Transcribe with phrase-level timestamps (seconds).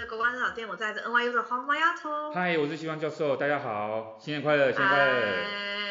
[0.00, 2.32] 的国关老店，我在这 NYU 的黄毛丫头。
[2.32, 5.44] 嗨，我是希望教授，大家好，新年快乐，新年快乐。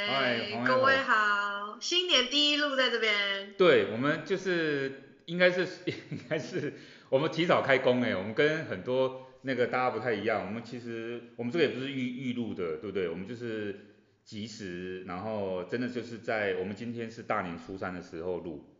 [0.07, 3.53] 嗨，各位好，新年第一路在这边。
[3.57, 6.73] 对，我们就是应该是 应该是
[7.09, 13.09] 我们提早开工哎，我们跟很多那个大家不太一样，我们其实我们这个也不是预预录的，对不对？
[13.09, 13.77] 我们就是
[14.23, 18.73] 及时，然后真的就是在我们今天是大年初三的时候录。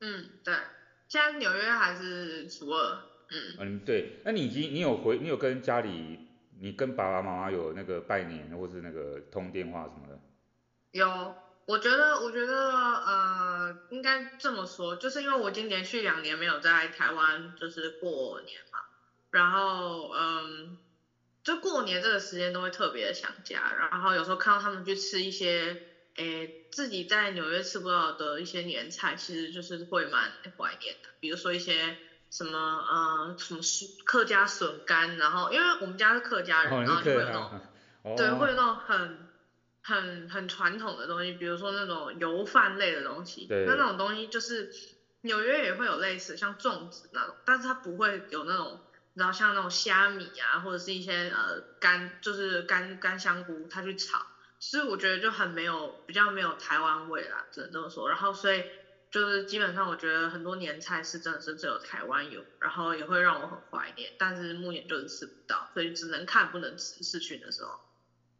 [0.00, 0.54] 嗯，对。
[1.06, 2.98] 现在纽约还是初二，
[3.30, 3.56] 嗯。
[3.58, 6.18] 嗯，对，那你已经你有回，你有跟家里，
[6.60, 10.20] 你跟爸爸妈妈有那个拜年，或是那个通电话什么的？
[10.92, 18.78] 有，我觉得，我觉得，呃，应该这么说，就是因为我已经连续两年没有在台湾就是过年嘛，
[19.30, 20.78] 然后，嗯，
[21.42, 25.80] 就过年这个时间都会特别的想家，然后有时候看到他们去吃一些。
[26.16, 31.08] 诶，自己在纽约吃不到的一些年菜，其实就是会蛮怀念的。
[31.18, 31.98] 比如说一些
[32.34, 33.60] 什么呃什么
[34.04, 37.60] 客家笋干，然后因为我们家是客家人，然后就会有那种，
[38.02, 39.28] 哦、对，会有那种很
[39.84, 43.46] 很很传统的东西，比如说那种油饭类的东西。
[43.48, 44.68] 那那种东西就是
[45.20, 48.82] 纽约也会有类似像粽子那种，但是它不会有那种，
[49.14, 54.26] 然后像那种虾米啊，或者是一些呃干就是干干香菇，它去炒。
[54.58, 58.08] 所以我觉得就很没有，比较没有台湾味啦，只能这么说。
[58.08, 58.64] 然后所以
[59.14, 64.10] 就是基本上我觉得很多年菜是真的是只有台湾有，然后也会让我很怀念。
[64.18, 67.00] 但是目前就是吃不到，所以只能看不能吃。
[67.04, 67.78] 视讯的时候。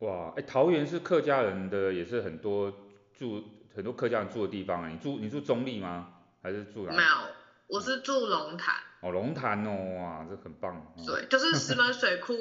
[0.00, 2.74] 哇，哎，桃园是客家人的，也是很多
[3.16, 3.44] 住
[3.76, 4.92] 很多客家人住的地方。
[4.92, 6.12] 你住你住中立吗？
[6.42, 6.96] 还是住哪里？
[6.96, 7.08] 没有，
[7.68, 8.74] 我是住龙潭。
[9.00, 10.92] 哦，龙潭哦，哇，这很棒。
[11.06, 12.34] 对，就是石门水库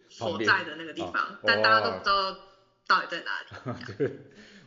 [0.10, 2.36] 所在的那个地方，但大家都不知道。
[2.86, 3.84] 到底在哪里？
[3.98, 4.18] 对，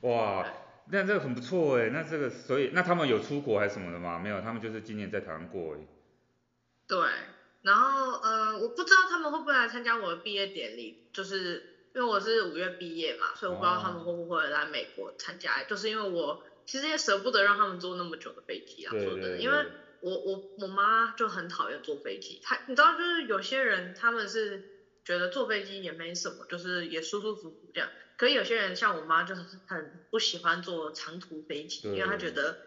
[0.02, 0.46] 哇，
[0.92, 4.20] 那这个很不错哎，那这个所以那他们有出国还是什么的吗？
[4.20, 5.80] 没有，他们就是今年在台湾过哎。
[6.88, 7.00] 对，
[7.62, 11.64] 然后呃，我不知道他们会不会来参加我的毕业典礼，就是
[11.94, 19.66] 因为我是五月毕业嘛，所以我不知道他们会不会来美国参加，哦、就是因为我其实也舍不得让他们坐那么久的飞机啊，说真的，因为
[20.02, 24.62] 我我我妈就很讨厌坐飞机，她你知道就是有些人他们是
[25.12, 27.90] 觉得坐飞机也没什么，就是也舒舒服服这样。
[28.16, 32.60] 可以有些人像我妈就是很不喜欢坐长途飞机，因为她觉得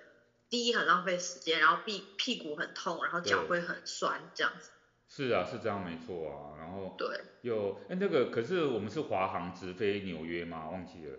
[0.51, 4.71] 第一很浪费时间，然后屁屁股很痛，然后脚会很酸这样子。
[5.09, 10.69] 是啊，是这样没错啊，然后对，有哎那个可是我们是华航直飞纽约吗？
[10.69, 11.19] 忘记了。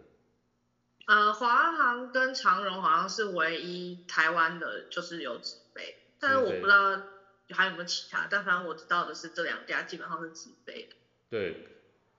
[1.08, 7.02] 呃，华航跟长荣好像是唯一台湾的就是有直飞，但是我不知道
[7.52, 10.96] 还有没有其他，但反正我知道的是这两家基本上是直飞的。
[11.36, 11.68] 对。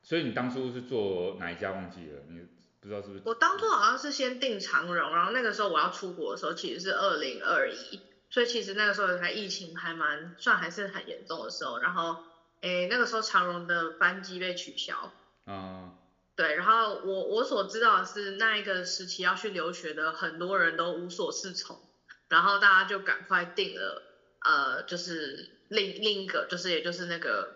[0.03, 2.23] 所以你当初是做哪一家忘记了？
[2.29, 2.39] 你
[2.81, 3.23] 不知道是不是？
[3.25, 8.01] 我当初好像是先订长荣，然后那个时候我要出国的时候其实是二零二一，
[8.31, 12.19] 所以其实那个时候还疫情还蛮算还是很严重的时候，然后
[12.61, 15.11] 诶那个时候长荣的班机被取消。
[15.47, 15.93] 嗯。
[16.37, 21.81] 对，然后我我所知道的是那一个时期要去留学的很多人都无所适从，
[22.29, 24.03] 然后大家就赶快订了
[24.45, 27.56] 呃就是另另一个就是也就是那个。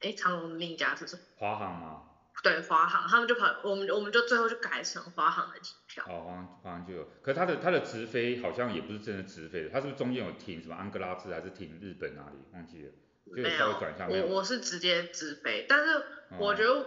[0.00, 1.22] 哎，长隆的另一家是什么？
[1.36, 2.02] 华航吗？
[2.40, 6.04] 对，华航，他们就跑，我们我们就最后就改成华航的机票。
[6.04, 12.38] 哦，华航华航就有，可是它的它的直飞好像也不是真的直飞的，它是不是中间有停什么安哥拉治还是停日本哪里？
[12.52, 12.92] 忘记了。
[13.34, 16.04] 就有稍微转我我是直接直飞，但是
[16.38, 16.86] 我觉得，哦、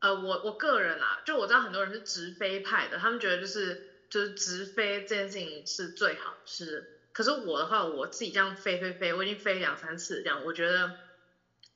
[0.00, 10.92] 呃，我我个人啊，就我知道很多人是直飞派的，他们觉得就是就是直飞这件事情是最好是，可是我的话，我自己这样飞飞飞，我已经飞两三次这样，我觉得。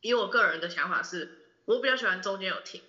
[0.07, 1.29] 以我个人的想法是，
[1.65, 2.83] 我比较喜欢中间有停。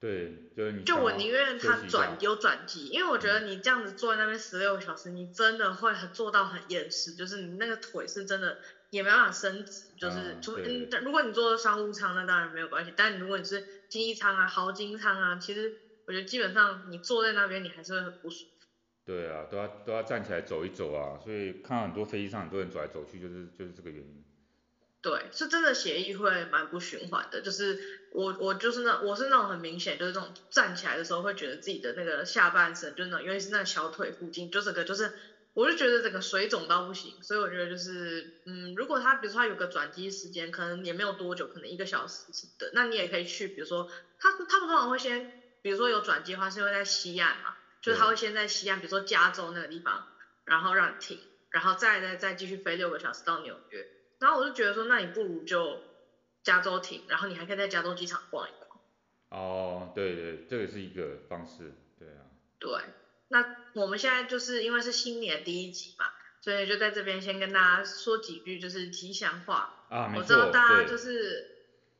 [0.00, 0.82] 对，就是你。
[0.82, 8.58] 就我宁愿它转有转机，因为我觉得你这样子坐在那边十六个小时，你真的会很坐到很厌世，就是你那个腿是真的
[8.90, 15.72] 也没办法伸直，就是、啊、除嗯，如果你坐商务舱那当然没有关系，但如果你是经济舱啊、豪金舱啊，其实
[16.06, 18.66] 我觉得基本上你坐在那边你还是会很不舒服。
[19.04, 24.24] 对啊，都要都要站起来走一走啊，所以看到很多飞机上很多人走来走去，就是就是这个原因。
[25.02, 27.76] 对，是真的血液会蛮不循环的，就是
[28.08, 35.12] 我我就是那我是那种很明显就是这种站起来的时候会觉得自己的那个下半身就是那种尤其是那个小腿附近就整个就是
[35.54, 43.88] 我就觉得整个水肿到不行，所以我觉得就是嗯如果他比如说他有个转机时间可能也没有多久，可能一个小时是的，那你也可以去，比如说
[44.18, 45.32] 他他们通常会先
[45.62, 47.50] 比如说有转机的话是会在西岸嘛，
[47.80, 50.06] 就是他会先在西岸比如说加州那个地方，
[50.44, 51.18] 然后让你停，
[51.50, 53.84] 然后再再再继续飞六个小时到纽约。
[54.22, 55.80] 然后我就觉得说，那你不如就
[56.44, 58.80] 加州停，然后你还可以在加州机场逛一逛。
[59.30, 62.22] 哦，对对，这个是一个方式，对啊。
[62.60, 62.70] 对，
[63.28, 66.06] 那我们现在就是因为是新年第一集嘛，
[66.40, 69.86] 所以就在这边先跟大家说几句就是吉祥话。
[69.88, 70.12] 啊。
[70.16, 71.48] 我知道大家就是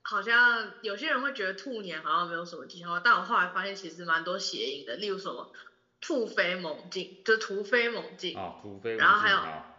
[0.03, 5.53] 好像有些人会觉得兔年好像没有什么吉祥话，但我后来发现其实蛮多谐音的，例如什么
[6.01, 8.39] 兔飞猛进，就突飞猛进。
[8.39, 9.05] 啊，突飞猛进。
[9.05, 9.39] 然后还有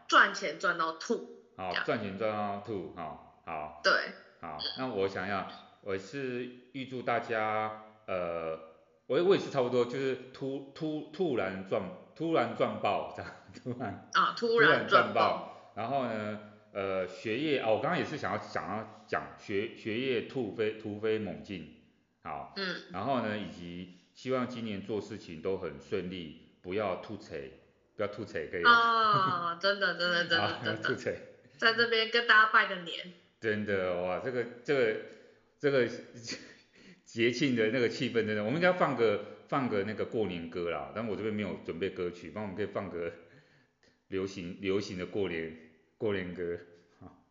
[0.10, 1.33] 赚钱赚到吐。
[1.56, 3.82] 好，赚钱赚到吐，好，好。
[3.84, 3.92] 对。
[4.42, 5.48] 好，那我想要，
[5.82, 8.60] 我是预祝大家，呃，
[9.08, 11.82] 我我也是差不多，就是突突突然赚，
[12.16, 13.32] 突然赚爆这样，
[13.64, 16.40] 突然啊， 突然赚爆，然后呢，
[16.74, 21.82] 呃，学业啊，我刚刚也是想要想要讲学学业突飞突飞猛进，
[22.24, 27.36] 好，嗯，然后呢，以及希望今年做事情都很顺利，不要吐槽，
[27.96, 28.72] 不要吐槽，可以吗？
[28.72, 31.12] 啊，真的真的真的 真的，吐槽，
[31.64, 33.14] 在这边跟大家拜个年。
[33.40, 34.96] 真的哇，这个这个
[35.60, 35.88] 这个
[37.06, 43.12] 节庆的那个气氛真的，我们应该放个放个那个过年歌啦，但我这边没有准备歌曲，帮我们可以放个
[44.10, 45.58] 流行流行的过年
[45.98, 46.60] 过年歌。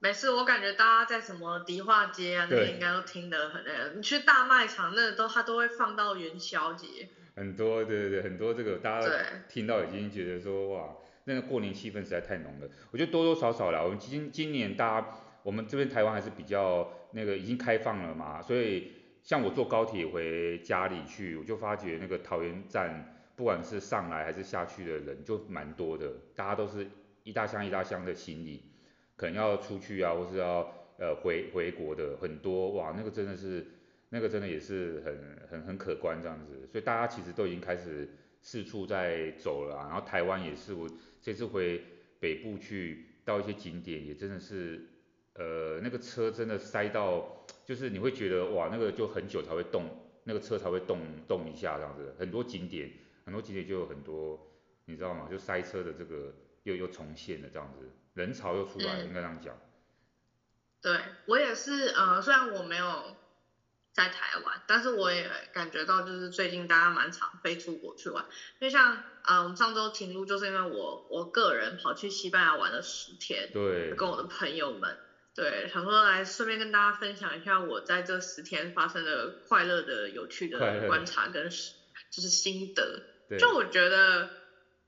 [0.00, 7.08] 没事，我感觉大家在什么迪化街啊那边应该都听得很那个，你去大卖场那都他都会放到元宵节。
[7.36, 9.08] 很多对对对，很多这个大家
[9.48, 12.68] 听到已经觉得说哇，那个过年气氛实在太浓了。
[12.90, 15.08] 我觉得多多少少啦，我们今今年大家。
[15.44, 18.92] 我们这边台湾还是比较那个已经开放了嘛，所以
[19.24, 26.86] 像我坐高铁回家里去，我就发觉那个桃园站，不管是上来还是下去的人就蛮多的，大家都是
[27.24, 28.62] 一大箱一大箱的行李，
[29.16, 30.60] 可能要出去啊，或是要
[30.96, 33.66] 呃回回国的很多，哇，那个真的是
[34.10, 38.08] 那个真的也是很很很可观这样子，所以大家其实都已经开始
[38.40, 40.88] 四处在走了，然后台湾也是，我
[41.22, 41.82] 这次回
[42.20, 44.88] 北部去到一些景点也真的是。
[45.34, 49.88] 呃，那个车真的塞到，就是你会觉得哇，那个就很久才会动，
[50.24, 52.14] 那个车才会动动一下这样子。
[52.18, 52.92] 很多景点，
[53.24, 54.38] 很多景点就有很多，
[54.84, 55.28] 你知道吗？
[55.30, 56.34] 就塞车的这个
[56.64, 59.58] 又又重现了这样子，人潮又出来了，嗯、应该这样讲。
[60.82, 63.16] 对，我也是，呃，虽然我没有
[63.92, 68.24] 在台湾，但是我也感觉到就是最近大家蛮常飞出国去玩，
[68.60, 74.98] 就像嗯，我们上周停录就是因为我我个人跑去西班牙玩了十天，对，跟我的朋友们。
[75.34, 83.02] 对，想说来顺便跟大家分享一下我在这十天发生的快乐的、有趣的观察跟就是心得。
[83.38, 84.28] 就我觉得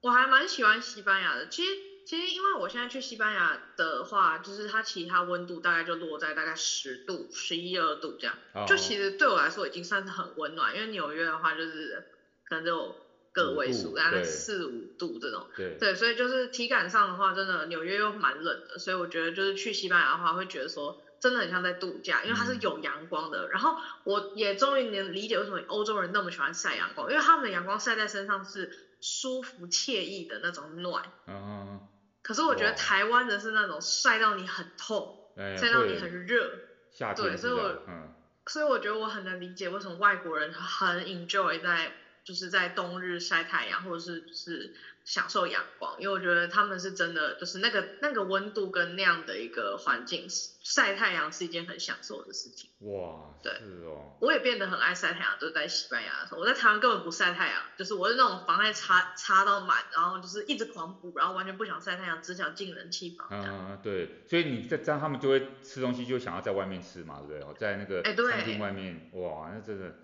[0.03, 1.49] 我还蛮喜欢西班牙的。
[1.49, 1.73] 其实
[2.07, 8.37] 其实因为我现在去西班牙的话，就是它其他温度大概就落在大概十度、十一二度这样。
[8.53, 8.69] Oh.
[8.69, 12.07] 就其实对我来说已经算是很温暖，因为纽约的话就是
[12.49, 12.97] 可能就。
[13.35, 23.49] 个位数，大概四五度这种，对，对，所以就是体感上的话，真的纽约又蛮冷的，所以我觉得就是去西班牙的话，会觉得说真的很像在度假，因为它是有阳光的。
[23.49, 31.03] 嗯、然后我也终于能理解为什么欧洲人那么喜欢晒阳光，因为他们的阳光晒在身上是舒服惬意的那种暖。
[31.27, 31.81] 嗯。
[32.25, 36.51] 可是我觉得台湾的是那种晒到你很痛，晒到你很热。
[36.91, 37.29] 夏天。
[37.29, 38.13] 对，所以我，嗯，
[38.47, 41.93] 所以我觉得我很能理解为什么外国人很 enjoy 在。
[42.25, 44.75] 就是在冬日晒太阳，或者是就是
[45.05, 52.71] 享受阳光，因为我觉得他们是真的，就是那个那个温度跟那样的一个环境，晒太阳是一件很享受的事情。
[52.81, 54.17] 哇，对，是哦。
[54.21, 63.29] 我也变得很爱晒太阳，就是在西班牙的时候，我在台湾根本不晒太阳，就是我是那种防晒擦擦到满，然后就是一直狂补，然后完全不想晒太阳，只想进冷气房。
[63.31, 67.55] 嗯，对，所以你在这样他们就会吃东西就想要在外面吃嘛，对不对？
[67.59, 69.95] 在那个餐厅外面，欸、哇，那真的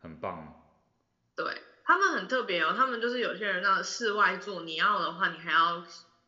[0.00, 0.60] 很棒。
[1.36, 1.44] 对，
[1.84, 5.84] 他们很特别哦，他们就是有些人那室外做，你要的话，你还要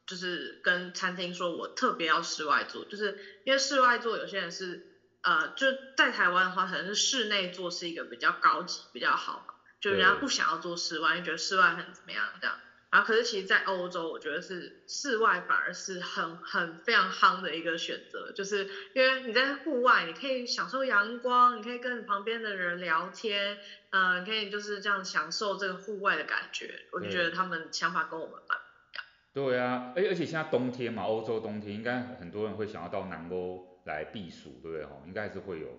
[0.07, 4.87] 就是跟餐厅说，我特别要室外做，就是因为室外做有些人是
[5.23, 12.57] 呃，就在台湾的话，可能是室内做是一个比较高级比较好嘛，就人家不想要做室外，你觉得室外很怎么样这样。
[12.97, 23.59] 然后可是其实，在欧洲，我觉得是室外反而是很很非常夯的一个选择，就是因为你在户外，你可以享受阳光，你可以跟你旁边的人聊天，
[23.91, 26.87] 嗯、呃，你可以就是这样享受这个户外的感觉。
[26.91, 29.05] 我就觉得他们想法跟我们蛮不一样。
[29.35, 34.87] 对啊，而而且现在冬天嘛，欧洲冬天应该很多人会想要到南欧来避暑，对不对？
[34.87, 35.79] 哈，应该是会有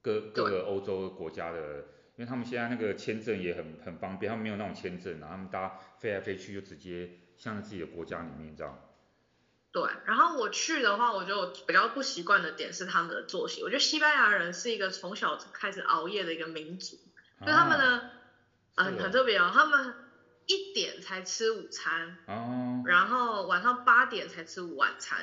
[0.00, 1.84] 各各个欧洲国家的。
[2.22, 8.78] 因为他们现在那个签证也很很方便，他们没有那种签证，然后他们大家飞来飞去就直接像在自己的国家里面这样。
[9.72, 13.64] 对，然后我去的话，我就比较不习惯的点是他们的作息。
[13.64, 16.96] 我觉得西班牙人是一个从小开始熬夜的一个民族，
[17.40, 18.10] 就他们呢，
[18.76, 19.92] 嗯、啊，很特别哦，他们
[20.46, 25.18] 一点才吃午餐，哦，然后晚上八点才吃晚餐。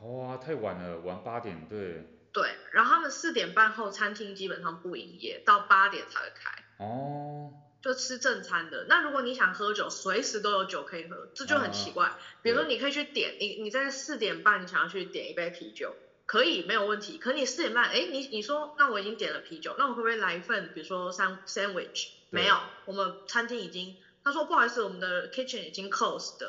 [0.00, 2.15] 哇、哦，太晚了，晚八点，对。
[2.36, 6.84] 对，然后他们四点半后餐厅基本上不营业，到八点才会开。
[6.84, 7.50] 哦。
[7.80, 8.84] 就吃正餐的。
[8.90, 12.12] 那如果你想喝酒，随时都有酒可以喝，这就很奇怪。
[12.42, 17.16] 比如说你可以去点，你你在四点半你想要去点一杯啤酒，可以没有问题。
[17.16, 22.08] 可你四点半，哎，你你说那我已经点了啤酒，那我会不会来一份，比如说三 sandwich？
[22.28, 23.96] 没有，我们餐厅已经。
[24.22, 26.46] 他说不好意思，我们的 kitchen 已经 closed。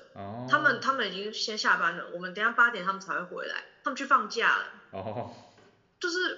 [0.50, 4.65] 他们他们已经先下班了，我们等下八点他们才会回来，他们去放假了。
[4.91, 5.34] 哦。
[6.00, 6.38] 就是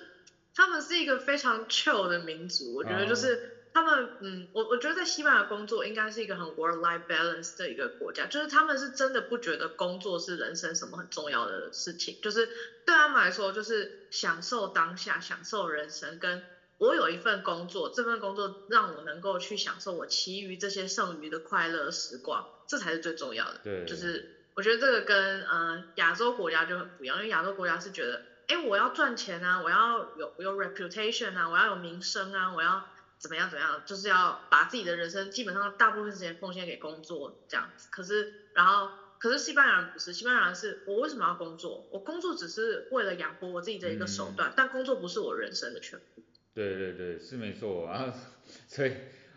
[0.54, 3.40] 他们是一个非常 chill 的民族，我觉得就是
[3.74, 12.48] 他们，哦、嗯，我我觉得在西班牙工作应该是一个很 work-life balance 的一个国家，就是他们是真的不觉得工作是人生什么很重要的事情，就是
[12.86, 16.44] 对他们来说就是享受当下，享受人生跟。
[16.80, 23.60] 我有一份工作，这份工作让我能够去享受我其余这些剩余的快乐时光，这才是最重要的。
[23.66, 32.84] 对，就是我觉得这个跟呃亚洲国家就很不一样，因为亚洲国家是觉得，哎，我要赚钱啊，我要有有 reputation 啊，我要有名声啊，我要
[33.20, 37.88] 怎么样怎么样，就是要把自己的人生基本上大部分时间奉献给工作这样子。
[37.92, 38.90] 可是，然后，
[39.20, 41.88] 可是西班牙人不是，西班牙人是我为什么要工作？
[41.92, 46.24] 我工作只是为了养活我自己的一个手段，嗯、但工作不是我人生的全部。
[46.56, 48.12] 对对对，是没错啊，
[48.68, 48.94] 所以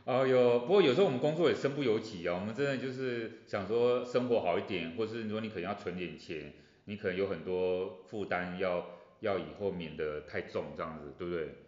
[0.07, 6.55] 哦有，不过有时候我们工作也身不由己啊，我们真的就是想说生活好一点，或是说你可能要存点钱，
[6.87, 11.59] 你可能有很多负担要要以后免得太重这样子，对不对？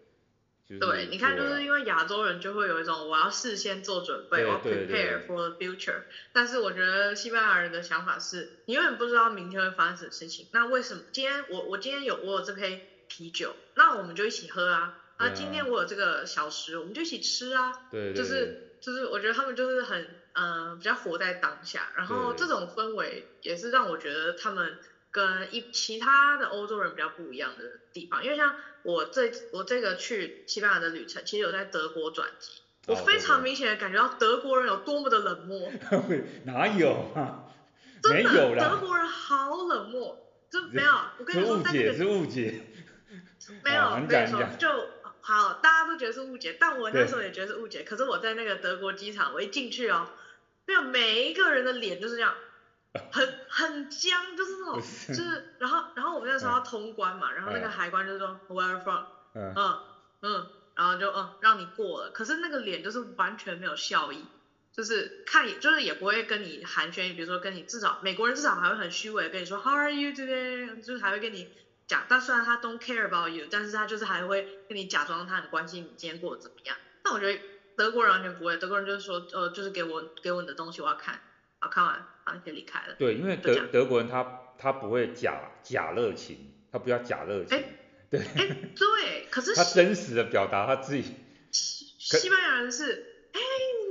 [0.66, 11.02] 就是、对，你看就是因为亚洲人就会有一种我要事先做准备，我要 prepare for the future，但是我觉得西班牙人的想法是，你永远不知道明天会发生什么事情，那为什么？
[11.12, 15.00] 今天我我今天有我有这杯啤酒，那我们就一起喝啊。
[15.16, 17.70] 啊，今天我有这个小食，我们就一起吃啊。
[17.90, 24.76] 对，对，对，就是就是，我觉得他们就是很嗯、呃、比较活在当下，然后这种氛围也是让我觉得他们
[25.14, 32.50] 跟一其他的欧洲人比较不一样的地方，因为像我这我这个去西班牙的旅程，其实有在德国转机，
[32.88, 35.70] 我非常明显的感觉到德国人有多么的冷漠。
[36.44, 37.44] 哪有啊？
[38.02, 40.18] 真的，没有啦，德国人好冷漠，
[40.50, 40.92] 就没有。
[41.18, 42.62] 我跟你说，误解是误解。
[43.62, 44.68] 没有，我跟你说就。
[45.26, 47.82] 好，大家都觉得是误解，但我那时候也觉得是误解。
[47.82, 50.08] 可是我在那个德国机场，我一进去哦，
[50.66, 52.34] 没有每一个人的脸就是这样，
[53.10, 59.04] 很很僵，就是那种，就是然后然后我们那时候要通关嘛，然后那个海关就是说 Where are from？
[59.34, 59.80] 嗯嗯，
[60.22, 64.24] 嗯，然后就嗯让你过了，可是那个脸就是完全没有笑意，
[64.72, 70.80] 就是看就是也不会跟你寒暄，比如说跟你至少美国人至少还会很虚伪跟你说 How are you today？
[70.82, 71.48] 就是还会跟你。
[71.86, 76.74] 讲，但虽然他 don't care about you，但是他就是还会跟你假装他很关心你今天过得怎么样。
[77.02, 77.38] 但我觉得
[77.76, 81.20] 德国人完全不会，德国人就是说，呃，就是给我给我你的东西，我要看，
[81.64, 82.94] 好看完，好，你可以离开了。
[82.98, 87.56] 对，因为德德国人他他不会假假热情，他不要假热情。
[87.56, 87.64] 欸、
[88.10, 88.20] 对。
[88.20, 91.14] 哎，对，可是他真实的表达他自己。
[91.50, 93.12] 西班牙人是。
[93.32, 93.40] 哎，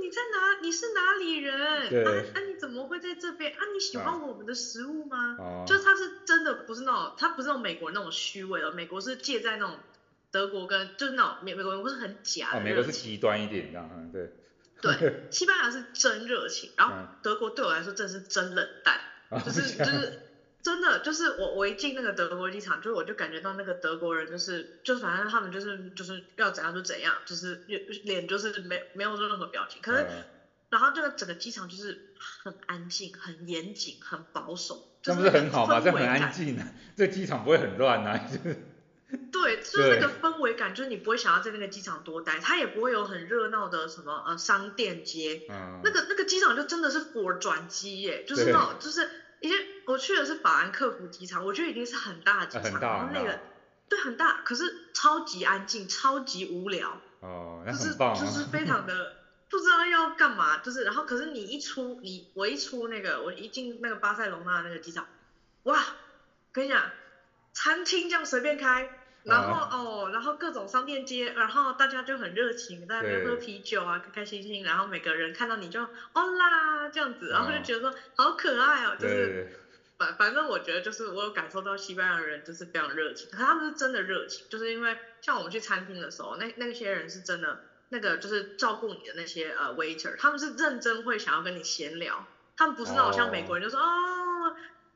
[0.00, 0.60] 你在哪？
[0.62, 1.90] 你是哪里人？
[1.90, 2.04] 对。
[2.04, 3.50] 啊，啊你怎么会在这边？
[3.52, 5.36] 啊，你喜欢我们的食物吗？
[5.40, 5.64] 哦。
[5.66, 9.76] 就是他是真的不是那种，他不是那种美国人那种虚伪哦，美国是借在那种
[10.30, 12.58] 德国跟就是那种美美国人不是很假的。
[12.58, 14.30] 哦，美国是极端一点这样，嗯，对。
[14.92, 19.00] 对，西班牙是真热情，然后德国对我来说真的是真冷淡，
[19.30, 20.20] 嗯、就是就是。
[20.64, 29.82] 真的就是我，我一进那个德国机场，就是我就感觉到那个德国人就是，就反正他们就是就是要怎样就怎样，就是脸就是没没有任何表情。
[29.82, 30.24] 可是，嗯、
[30.70, 34.88] 然后这个整个机场就是很安静、很严谨、很保守。
[35.02, 35.82] 这不是很好吗？
[35.84, 38.18] 这很安静啊，这机场不会很乱啊。
[39.32, 45.42] 对，就是那个氛围感，就是你不会想要在那个机场多待，它也不会有很热闹的什么呃商店街。
[45.48, 45.80] 嗯。
[45.84, 49.08] 那个那个机场就真的是 for 转机耶，就是那种就是。
[49.40, 53.38] 已经我去的是法兰克福机场，我觉得已经是很大的机场，然后那个
[53.90, 59.16] 对很大，可是超级安静，超级无聊，哦，就是就是非 常的
[59.50, 65.06] 不知道要干嘛，就是然后可是你一出你我一出那个我一进那个巴塞隆纳那个机场，
[65.64, 65.78] 哇，
[66.50, 66.90] 跟你讲，
[67.52, 68.88] 餐厅这样随便开。
[69.24, 74.62] 然后、啊、哦，然后各种商店街，然后大家就很热情，在那边喝啤酒啊，开开心心。
[74.62, 79.48] 然后每个人看到你就哦啦这样子，然后就觉得说好可爱哦，就是
[79.96, 92.26] 反反正我觉得就是我有感受到西班牙人就是非常热情，可他们是真的热情，就是因为像我们去餐厅的时候，那那些人是真的那个就是照顾你的那些呃 waiter，他们是认真会想要跟你闲聊，
[92.58, 94.33] 他们不是那种像美国人就说哦。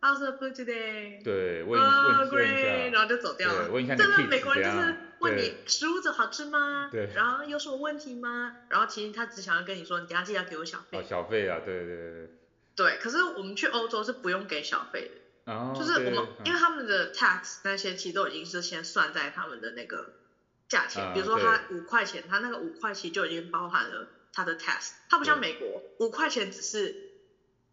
[0.00, 1.22] 哦 How's the food today？
[1.22, 3.64] 对，问问问一下，然后就走掉了。
[3.64, 6.88] 对，问一下你的美国人就是问你食物好吃吗？
[6.90, 7.10] 对。
[7.14, 8.54] 然后有什么问题吗？
[8.68, 10.98] 然后其实他只想要跟你说，你等下记得要给我小费。
[10.98, 12.30] 哦，小费啊，对对对。
[12.76, 15.10] 对，可是我们去欧洲是不用给小费
[15.44, 15.52] 的。
[15.52, 15.74] 哦。
[15.76, 20.14] 就是我们，因为他们的 tax 那些其实都已经是先算在他们的那个
[20.68, 26.94] 价钱，比如说他五块钱，他那个五块钱就已经包含了他的 test，它不像美国五块钱只是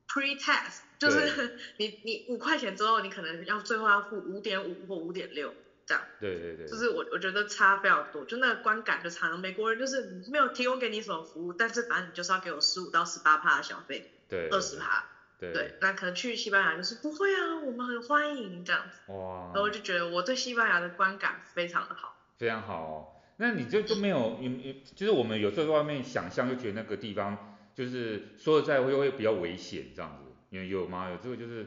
[0.07, 5.53] pre test，就是 你你五块钱之后你可能要最后要付五点五或五点六
[5.85, 6.03] 这样。
[6.19, 6.67] 对对对。
[6.67, 9.37] 就是我我觉得差非常多，就那个观感就差了。
[9.37, 15.05] 美国人就是没有提供给你什么服务，但是反正你就是要给我十五到十八趴的小费，对，二十趴。
[15.37, 19.11] 对，对，那可能去西班牙就是不会啊，我们很欢迎这样子。
[19.11, 19.51] 哇。
[19.53, 22.15] 然后我就觉得我对西班牙的观感非常的好。
[22.37, 22.95] 非常好哦，
[23.37, 30.24] 那你就就没有，你就是我们有时候在外面想象就觉得那个地方就是说实在会会比较危险这样子，
[30.55, 31.09] 因为有吗？
[31.09, 31.63] 有这个就是，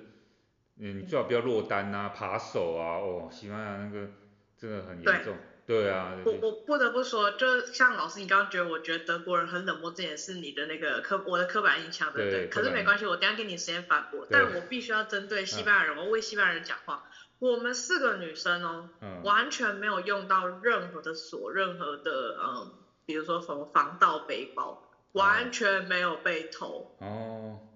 [0.78, 4.08] 嗯，你最好不要落单啊，扒手啊，哦，西班牙那个
[4.56, 5.36] 真的很严重。
[5.66, 12.46] 对啊，我我不得不说，就像老师你刚刚觉得，我觉得德国人很冷漠，这也是你的那个刻我的刻板印象，对不对？
[12.46, 17.04] 对，可是没关系，我等下给你时间反驳，但我必须要针对西班牙人，嗯、我为西班牙人讲话。
[17.38, 22.72] 我们四个女生哦，嗯、完全没有用到任何的锁，任何的嗯，
[23.04, 26.96] 比如说什么防盗背包，完全没有被偷。
[27.00, 27.67] 哦。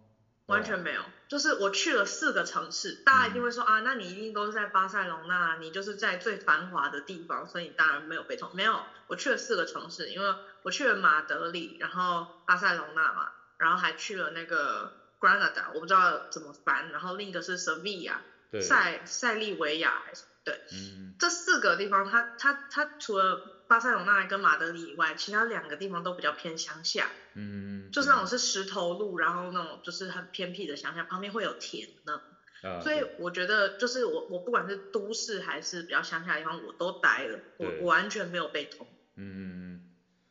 [0.47, 8.51] 完全没有，就是我去了四个城市，大家一定会说、嗯、啊，那你一定都是在巴塞隆纳，你就是在最繁华的地方，所以你当然没有被偷。
[8.53, 18.17] 没有，我去了四个城市，因为我去了马德里，然后巴塞隆纳嘛，然后还去了那个 Granada，我不知道怎么翻，然后另一个是 Sevilla，
[18.61, 32.21] 塞塞利维亚还是对，嗯、这四个地方，它它它除了巴塞隆纳跟马德里以外，其他两个地方都比较偏乡下，嗯，就是那种是石头路，然后那种就是很偏僻的乡下，旁边会有田呢，
[32.63, 38.87] 啊、所以我觉得就是我我不管是都市还是比较乡下的地方，我都待了，我我完全没有被偷，
[39.17, 39.81] 嗯，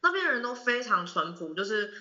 [0.03, 1.91] 那边的人都非常淳朴，就是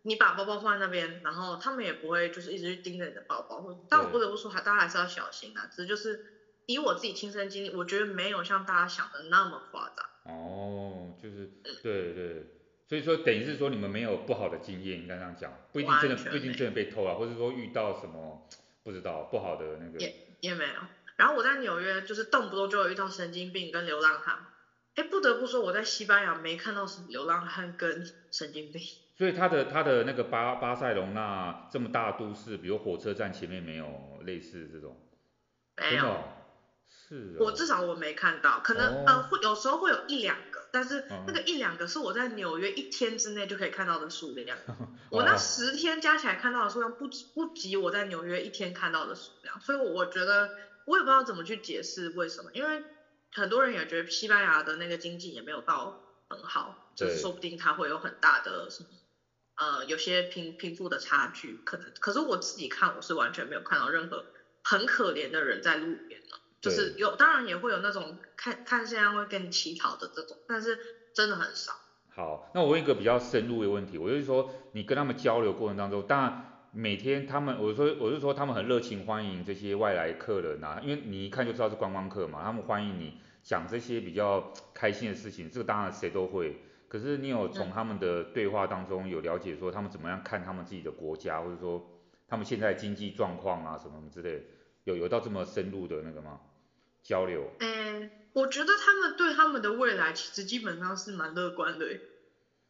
[0.00, 6.24] 你把包包放在那边，然后他们也不会就是一直去盯着你的包包，但我不得不说，还大家还是要小心啊，只是就是
[6.66, 10.06] 以我自己亲身经历，我觉得没有像大家想的那么夸张。
[10.24, 11.50] 哦，就是
[11.82, 12.42] 对对，
[12.88, 18.48] 所以说等于是说你们没有不好的经验，应该这样讲，不一定真的不一定真的被偷啊，或者说遇到什么
[18.82, 19.98] 不知道不好的那个。
[19.98, 20.80] 也也没有。
[21.16, 24.46] 然后我在纽约就是动不动就会遇到神经病跟流浪汉，
[24.96, 28.82] 哎，不得不说我在西班牙没看到什么流浪汉跟神经病。
[29.16, 35.00] 所以他的他的那个巴巴塞隆那这么大的都市，比如火车站前面没有类似这种？
[35.76, 36.22] 没有。
[37.08, 50.50] 是、哦，我至少我没看到，可能、哦、呃会有时候会有一两个，但是那个一两个是我在纽约一天之内就可以看到的数量， 哦、我那十天加起来看到的数量不不及我在纽约一天看到的数量，所以我觉得
[50.84, 52.82] 我也不知道怎么去解释为什么，因为
[53.32, 58.88] 很多人也觉得西班牙的那个经济也没有到很好，就是说不定它会有很大的什么
[59.56, 64.24] 呃有些贫贫富的差距，可能可是我自己看我是完全没有看到任何
[64.64, 66.15] 很可怜的人在路边的。
[66.66, 70.78] 就是有，当然也会有那种看看现在会跟你乞讨的这种，但是
[71.14, 71.72] 真的很少。
[72.08, 86.62] 好，那我问一个比较深入的问题，我就是说你跟他们交流过程当中，当然每天他们，我说我是说他们很热情欢迎这些外来客人啊，因为你一看就知道是观光客嘛，他们欢迎你讲这些比较开心的事情，这个当然谁都会。
[86.88, 91.84] 可是你有从他们的对话当中有了解说他们怎么样看他们自己的国家，或者说
[92.28, 94.44] 他们现在经济状况啊什么什么之类的，
[94.84, 96.40] 有有到这么深入的那个吗？
[97.06, 101.86] 交流，嗯，我觉得他们对他们的未来其实基本上是蛮乐观的。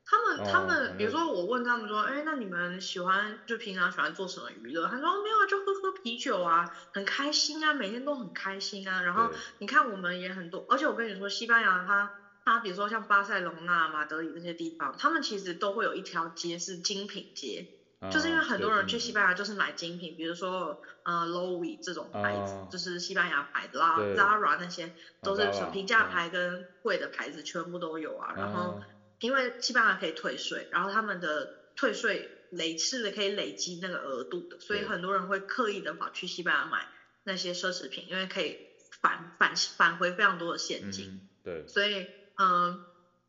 [0.09, 4.87] 他们，哦、他们，比如说我问他们说，哎，那你们喜欢就平常喜欢做什么娱乐？
[4.87, 9.01] 他说，哦，没有啊，就喝喝啤酒啊，很开心啊，每天都很开心啊。
[9.03, 12.13] 然后你看我们也很多，而且我跟你说，西班牙它
[12.45, 17.67] 它比如说像巴塞隆纳、马德里这些地方，他们其实都会有一条街是精品街。
[18.13, 28.35] 就是因为很多人去西班牙就是买精品，比如说呃 Loewe 这种牌子，就是西班牙牌子啦，Zara 那些都是平价牌跟贵的牌子全部都有啊。
[28.37, 28.83] 然后
[29.21, 36.87] 因为西班牙可以退税，然后他们的退税累是的可以累积那个额度的，所以很多人会刻意的跑去西班牙买
[37.25, 38.59] 那些奢侈品，因为可以
[39.01, 41.27] 返返返回非常多的现金。
[41.43, 41.67] 对。
[41.67, 42.07] 所以
[42.37, 42.85] 嗯，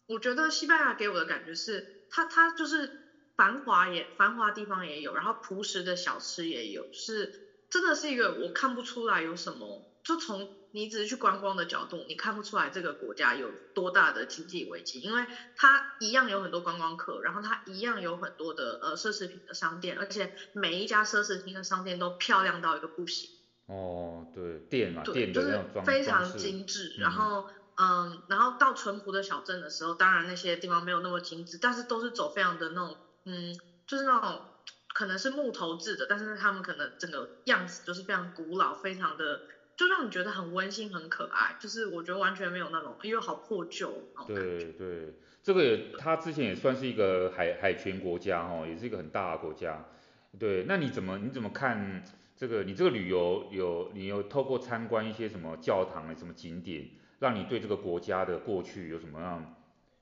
[0.08, 3.07] 我觉得西班牙给我的感觉是，它它就是。
[3.38, 7.32] 繁华也繁华地方也有，然后朴实的小吃也有，是
[7.70, 23.30] 真的是一个我看不出来有什么，就从你只是去观光的角度，你看不出来这个国家有多大的经济危机，因为它一样有很多观光客，然后它一样有很多的呃奢侈品的商店，而且每一家奢侈品的商店都漂亮到一个不行。
[23.68, 27.46] 哦，对，店嘛，对，就是非常精致，然后
[27.76, 32.98] 嗯，然后到淳朴的小镇的时候，当然那些地方没有那么精致，但是都是走非常的那种。
[33.28, 33.54] 嗯，
[33.86, 34.42] 就是那种
[34.94, 39.42] 可能是木头制的，但是他们可能整个样子就是非常古老，非常的
[39.76, 44.10] 就让你觉得很温馨、很可爱，就是我觉得完全没有那种因为好破旧。
[44.26, 45.14] 对对，
[45.44, 49.86] 这个也它之前也算是一个海海权国家哦，也是一个很大的国家。
[50.40, 52.04] 对，那你怎么你怎么看
[52.36, 52.64] 这个？
[52.64, 59.56] 你这个旅游有你有透过参观一些什么教堂啊、什么景点，让你对这个国家的过去有什么样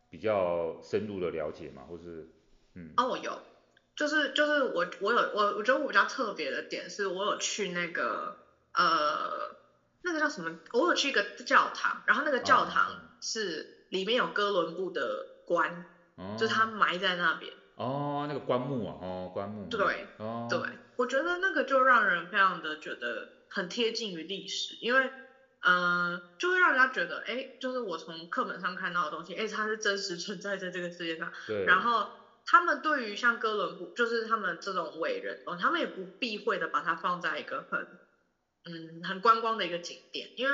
[0.10, 1.84] 比较深入的了解吗？
[1.88, 2.28] 或是
[2.76, 2.94] 嗯？
[2.98, 3.42] 哦，我有，
[3.96, 8.38] 就是就是我我有我我觉得我比较特别的点是我有去那个
[8.74, 9.56] 呃
[10.04, 10.56] 那个叫什么？
[10.74, 15.86] 我有去一个教堂，然后那个教堂是里面有哥伦布的棺，
[16.16, 17.52] 哦、就是他埋在那边。
[17.76, 19.68] 哦，那个棺木啊，哦，棺木。
[19.70, 20.60] 对，哦，对，
[20.96, 25.12] 我觉得那个就让人非常的觉得很贴近于历史，因为，
[25.60, 31.30] 嗯、呃，就会让人家觉得，哎，就是我从课本上看到的东西，哎，它是真实存在在这个世界上。
[31.48, 31.66] 对。
[31.66, 32.08] 然后
[32.46, 38.00] 他们对于像哥伦布，就是他们这种伟人，哦，他们也不避讳的把它放在一个很，
[38.64, 40.54] 嗯，很观光的一个景点，因为，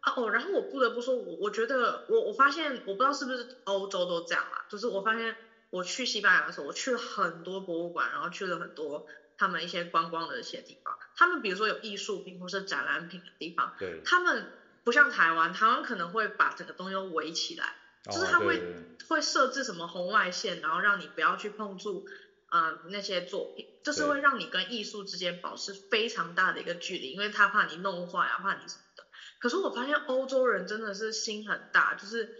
[0.00, 5.36] 啊、哦，然后我不得不说，我我觉得，我我发现，我不知道是不是欧洲都这样啊，就是我发现。
[5.72, 9.06] 我去西班牙的时候，我去了很多博物馆，然后去了很多
[9.38, 10.94] 他们一些观光的一些地方。
[11.16, 14.52] 他们比如说有艺术品或是展览品的地方，对，他们
[14.84, 18.60] 不像台湾，台湾可能会把整个东西都围起来，哦、就是他会
[19.08, 22.04] 会设置什么红外线，然后让你不要去碰触，
[22.50, 29.04] 呃，那些作品，就是会让你跟艺术之间保持非常大的一个距离，因为他怕你弄坏啊，怕你什么的。
[29.38, 32.38] 可是我发现欧洲人真的是心很大，就是。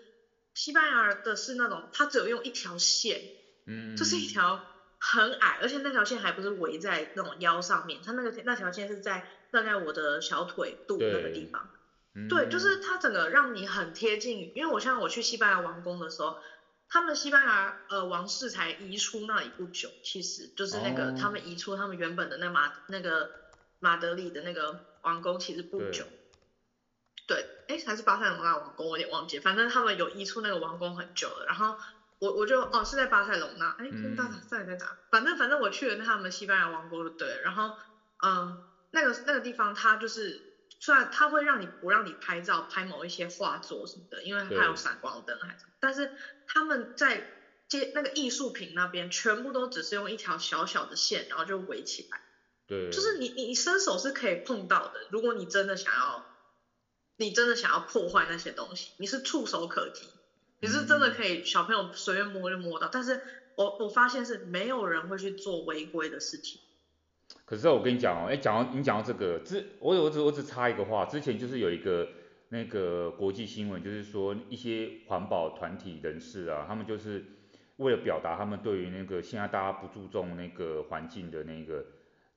[0.55, 3.23] 西班牙的是那种，他只有用一条线，
[3.65, 4.63] 嗯，就是一条
[4.99, 11.71] 很矮，而且那条线还不是围在那种腰上面，他那个那条线是在大概我的小腿肚那个地方，
[12.15, 16.37] 对，对，就是它整个让你很贴近，因为我像我去西班牙王宫的时候，
[16.89, 23.31] 他们西班牙呃王室才移出那里不久，其实就是那个、哦、他们移出他们原本的那马那个
[23.79, 26.05] 马德里的那个王宫其实不久。
[27.27, 31.47] 对，哎，还是巴塞罗那王宫，我有点忘记，反正他们有移出那个王宫很久了。
[31.47, 31.79] 然后
[32.19, 34.99] 我我就哦是在巴塞隆那，哎，跟大赛在哪？
[35.11, 37.41] 反正反正我去了那他们西班牙王宫就对了。
[37.41, 37.77] 然后
[38.23, 40.52] 嗯，那个那个地方它就是
[40.83, 46.11] 虽然它会让你不让你拍照拍某一些画作什么的，因为它有闪光灯还是，但是
[46.49, 47.25] 他们在
[47.69, 52.21] 街那个艺术品那边全部都只是用一条小小的线，然后就围起来。
[52.67, 56.27] 对，就是你你伸手是可以碰到的，如果你真的想要。
[57.19, 60.09] 你真的想要破坏那些东西，你是触手可及，
[60.61, 63.23] 你是真的可以小朋友随便摸就摸到，但是
[63.55, 66.61] 我我发现是没有人会去做违规的事情。
[67.53, 72.09] 可是我跟你讲哦，哎，讲到你讲到这个，之我我只我只插一个话，之前就是有一个
[72.49, 77.23] 那个国际新闻，就是说一些环保团体人士啊，他们就是
[77.77, 81.85] 为了表达他们对于那个现在大家不注重那个环境的那个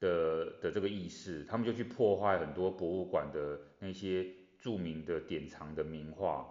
[0.02, 4.28] 的的这个意识，他们就去破坏很多博物馆的那些。
[4.58, 6.44] 著名的典藏的名画，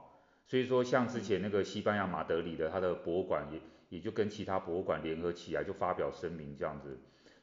[0.46, 6.96] 所以说像之前那个西班牙马德里的他的博物馆也也就跟其他博物馆联合起来就发表声明这样子，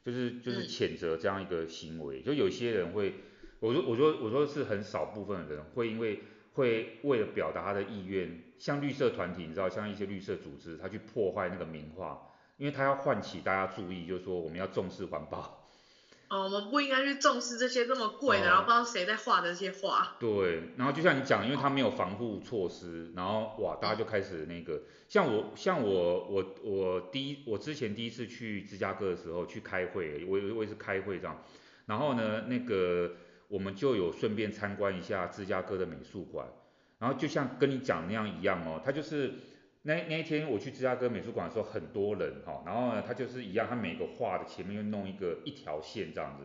[0.04, 3.14] 就是就是谴责这样一个行为，就有些人会，
[3.60, 6.20] 我说我说我说是很少部分的人会因为
[6.54, 12.20] 会为了表达他的意愿，像绿色团体你知道像一些绿色组织，他去破坏那个名画，
[12.56, 15.61] 因为他要唤起大家注意，就是说我们要重视环保。
[16.32, 20.16] 哦，我们不应该去重视这些这么贵的，哦、然后不知道谁在画的这些画。
[20.18, 31.44] 对，然后就像你讲，因为他没有防护措施，然后哇，大家就开始那个，像我像我我我第一我之前第一次去芝加哥的时候去开会，我我也是开会这样，
[31.84, 33.12] 然后呢那个
[33.48, 36.48] 我们就有顺便参观一下芝加哥的美术馆，
[36.98, 39.34] 然后就像跟你讲那样一样哦，他就是。
[39.84, 46.44] 那那一天我去芝加哥美术馆的时候，很多人哈，然后呢，他就是一样，他每个画的前面又弄一个一条线这样子，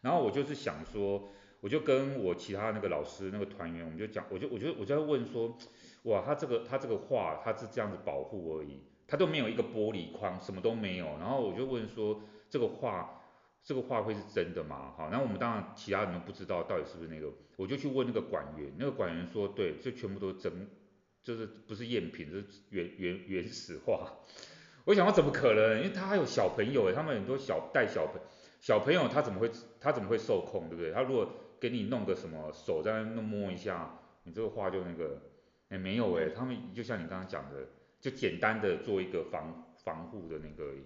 [0.00, 1.28] 然后我就是想说，
[1.60, 5.58] 我就跟我其他那个老师那个团员，我们就讲，我就我就我就在问说，
[6.04, 13.24] 哇，他这个他这个画他是这样子保护而已，他都没有一个玻璃框，什么都没有，然后我就问说，这个画
[13.62, 14.94] 这个画会是真的吗？
[14.96, 20.50] 好，然后我们当然其他人都不知道到底是不是那个，我就去问那个馆员，那个馆员说，对，这全部都是真。
[21.28, 24.10] 就是不是赝品，是原原原始画。
[24.86, 25.76] 我想说怎么可能？
[25.76, 28.18] 因为他还有小朋友诶，他们很多小带小朋
[28.62, 30.90] 小朋友，他怎么会他怎么会受控，对不对？
[30.90, 35.20] 他如果给你弄个什么手在那摸一下，你这个画就那个，
[35.68, 37.66] 哎没有诶，他们就像你刚刚讲的，
[38.00, 40.82] 就简单的做一个防防护的那个而已。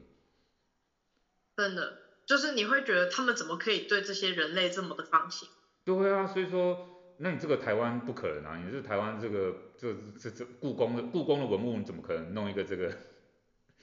[1.57, 5.49] 真的，就是你会觉得他们怎么可以对这些人类这么的放心？
[5.85, 6.89] 对啊，所以说。
[7.19, 8.57] 那你这个台湾不可能啊！
[8.57, 12.97] 你是台湾这个这这这故宫的故宫的文物，你怎么可能弄一个这个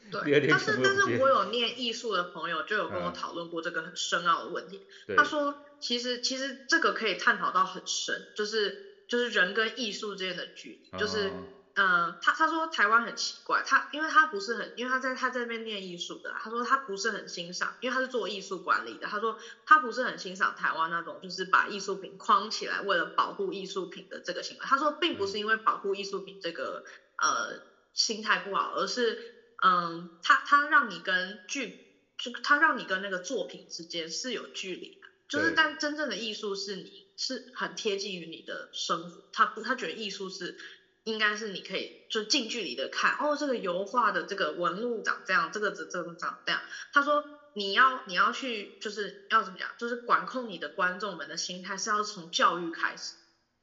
[0.09, 4.88] 对， 但是但是我有念艺术的朋友就有跟我讨论过这个很深奥的问题。
[5.09, 11.33] 嗯、他说，其实其实这个可以探讨到很深，就是就是人跟艺术之间的距离，就是。
[11.75, 24.65] 哦嗯，他他说台湾很奇怪，他因为他不是很，因为他在他在那边念艺术的，他说他不是很欣赏，因为他是做艺术管理的，他说他不是很欣赏台湾那种就是把艺术品框起来为了保护艺术品的这个行为。
[24.65, 26.84] 他说并不是因为保护艺术品这个
[27.21, 27.62] 呃
[27.93, 29.17] 心态不好，而是
[29.63, 31.79] 嗯他他让你跟剧
[32.17, 40.58] 就他让你跟那个作品之间是有距离的，就是但真正的艺术是你是很贴近于你的生活，他不他觉得艺术是。
[41.10, 46.62] 应该是你可以就近距离的看，哦，这个油画的这个纹路长这样，这个这这个长这样。
[46.93, 53.15] 他说你要你要去就是要怎么讲，就是管控你的观众们的心态是要从教育开始，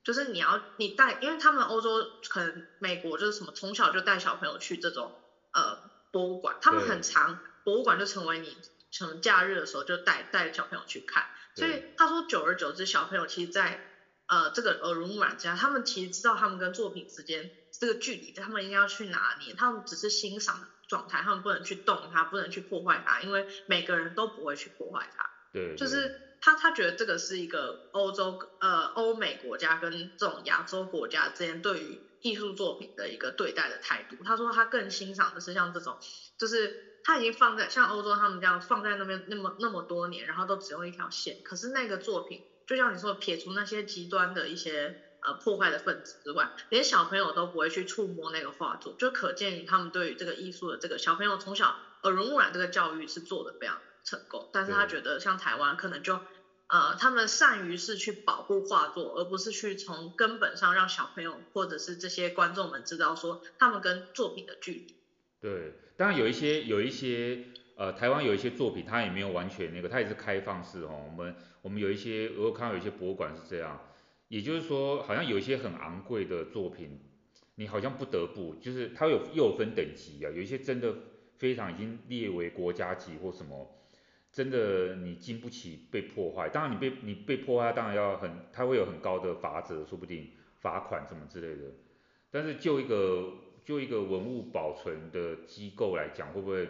[0.02, 5.14] 就是你要你带，因为他们欧洲可能美国就是什么从小就带小朋友去这种
[5.52, 5.78] 呃
[6.10, 8.56] 博物馆，他们很长博物馆就成为你
[8.90, 13.92] 什么假日的时候就带带小朋友去看，所以他说久而久之小朋友其实在。
[14.28, 25.24] 呃，这个耳濡目染之下，他们其实知道他们跟作品之间这个距离，他们应该要去拿捏，他们只是欣赏的状态，他们不能去动它，不能去破坏它，因为每个人都不会去破坏它。
[25.52, 25.76] 对，对。
[25.76, 34.16] 就是他他觉得这个是一个欧洲呃欧美国家跟这种亚洲国家之间对于艺术作品的一个对待的态度。
[34.24, 35.98] 他说他更欣赏的是像这种，
[36.36, 42.42] 就是他已经放在像欧洲他们这样放在那边那么那么多年，然后都只用一条线，可是那个作品。
[42.66, 54.50] 就像你说，撇除那些极端的一些呃破坏的分子之外，连小朋友都不会去触摸那个画作，就可见于他们对于这个艺术的这个小朋友从小耳濡目染这个教育是做得非常成功。
[54.52, 56.20] 但是他觉得像台湾可能就
[56.66, 64.96] 呃他们善于是去保护画作，而不是去从根本上让小朋友或者是这些观众们知道说他们跟作品的距离。
[65.40, 67.46] 对，当然有一些有一些。
[67.76, 71.04] 呃，台湾有一些作品，它也没有完全那个，它也是开放式哦。
[71.10, 73.78] 我们我们有一些，我看到有一些博物馆是这样，
[74.28, 76.98] 也就是说，好像有一些很昂贵的作品，
[77.56, 80.94] 你好像不得不，就是它有又分等级啊，有一些真的
[81.36, 83.70] 非常已经列为国家级或什么，
[84.32, 86.48] 真的你经不起被破坏。
[86.48, 91.70] 当然你被你被破坏，当然要很，它会有很高的罚则，说不定罚款什么之类的。
[92.30, 93.34] 但是就一个
[93.66, 96.66] 就一个文物保存的机构来讲，会不会？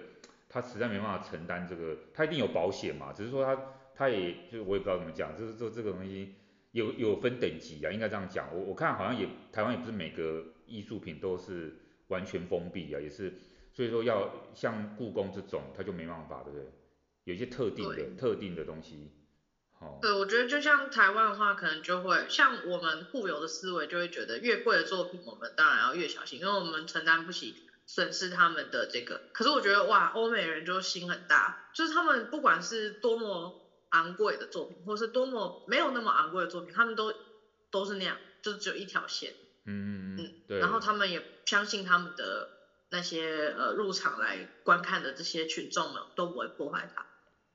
[0.56, 3.60] 他实在没办法承担这个，他一定有保险嘛，只是说他
[3.94, 6.34] 他也就是我也不知道怎么讲，就是说这个东西
[6.70, 8.48] 有有分等级啊，应该这样讲。
[8.54, 11.76] 我我看好像也台湾也不是每个艺术品都是
[12.08, 13.34] 完全封闭啊，也是，
[13.70, 16.66] 所以说要像故宫这种，他就没办法，对不对？
[17.24, 19.12] 有一些特定的特定的东西，
[19.78, 19.98] 好。
[20.00, 27.54] 对，我觉得就像台湾的话，可能就会像我们固有的思维，就会觉得越贵的作品，我们当然要越小心，因为我们承担不起。
[27.86, 37.14] 损失他们的这个，可是我觉得哇，欧美人就心很大，就是他们不管是多么昂贵的作品，或是多么没有那么昂贵的作品，他们都
[37.70, 39.34] 都是那样，就只有一条线。
[39.64, 40.34] 嗯嗯嗯。
[40.48, 40.58] 对。
[40.58, 42.48] 然后他们也相信他们的
[42.90, 47.06] 那些呃入场来观看的这些群众们都不会破坏它。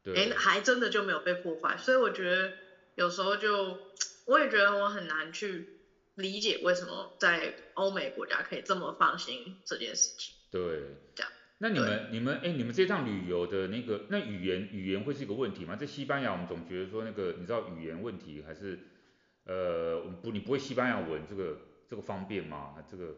[0.01, 0.15] 对。
[0.15, 2.53] 哎，还真的就没有被破坏，所以我觉得
[2.95, 3.77] 有时候就
[4.25, 5.80] 我也觉得我很难去。
[6.15, 10.35] 理解为什么在欧美国家可以这么放心这件事情。
[10.51, 11.31] 对，这样。
[11.57, 15.75] 那你们、你们、哎，你们这趟旅游的那个，那语言语言会是一个问题吗？
[15.75, 18.79] 在西班牙，我们总觉得说那个，你知道语言问题还是，
[19.45, 21.55] 呃，不，你不会西班牙文，这个
[21.87, 22.75] 这个方便吗？
[22.89, 23.15] 这个？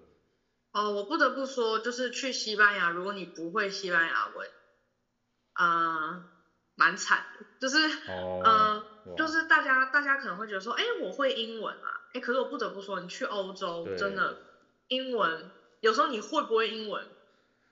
[0.74, 4.50] 哦，我不得不说，就是去西班牙，如果你不会西班牙文，
[5.54, 6.30] 啊、呃，
[6.76, 7.78] 蛮惨的，就是，
[8.10, 8.84] 哦、呃，
[9.18, 12.02] 就是大家大家可能会觉得说，哎，我会英文啊。
[12.14, 14.38] 哎，可是我不得不说，你去欧洲真的
[14.88, 17.06] 英文，有时候你会不会英文，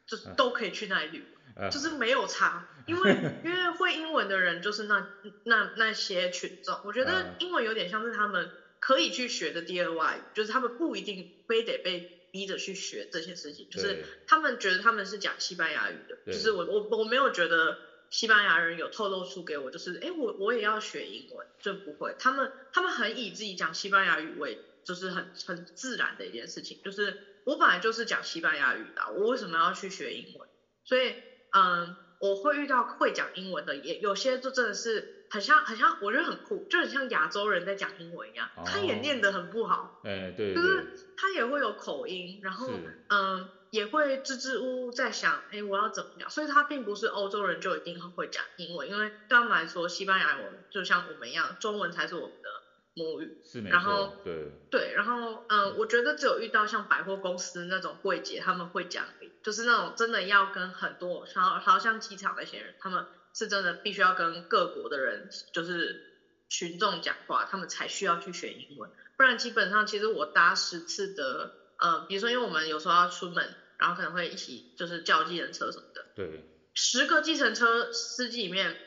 [0.08, 3.12] 就都可以去那里旅游，就是没有差， 因为
[3.46, 5.08] 因为会英文的人就是那
[5.44, 17.78] 那那些群众，我觉得英文有点像是他们可以去学的第二外语，就是他们不一定非得被逼着去学这些事情，就是他们觉得他们是讲西班牙语的，就是我我我没有觉得。
[18.12, 22.14] 西班牙人有透露出给我，就是，哎，我我也要学英文，就不会。
[22.20, 26.78] 他们他们很以自己讲西班牙语为，就是很很自然的一件事情。
[26.84, 30.50] 就是我本来就是讲西班牙语的，我为什么要去学英文？
[30.84, 31.16] 所以，
[31.54, 38.50] 嗯，我会遇到会讲英文的，也有些就真的是很像很像，我觉得很酷，就很像亚洲人在讲英文一样。
[38.66, 42.70] 他也念得很不好，哎，对，就是他也会有口音，然后，
[43.08, 43.50] 嗯。
[43.72, 46.30] 也会支支吾吾在想，哎，我要怎么样？
[46.30, 52.50] 所以他并不是欧洲人就一定会讲英文，因为对他们来说，西班牙文就像我们一样，中文才是我们的
[52.94, 53.42] 母语。
[53.44, 53.74] 是没错。
[53.74, 54.52] 然后，对。
[54.70, 59.08] 对，然后，嗯，我觉得只有遇到像百货公司那种柜姐，他们会讲
[59.42, 66.04] 就是那种真的要跟很多，然后好像机场那些人，他们是真的必须要跟各国的人，就是
[66.50, 78.78] 群众讲话，他们才需要去学英文，不然基本上其实我搭十次的，呃，比如说因为我们有时候要出门，然后可能会一起就是叫计程车什么的，对，十个计程车司机里面，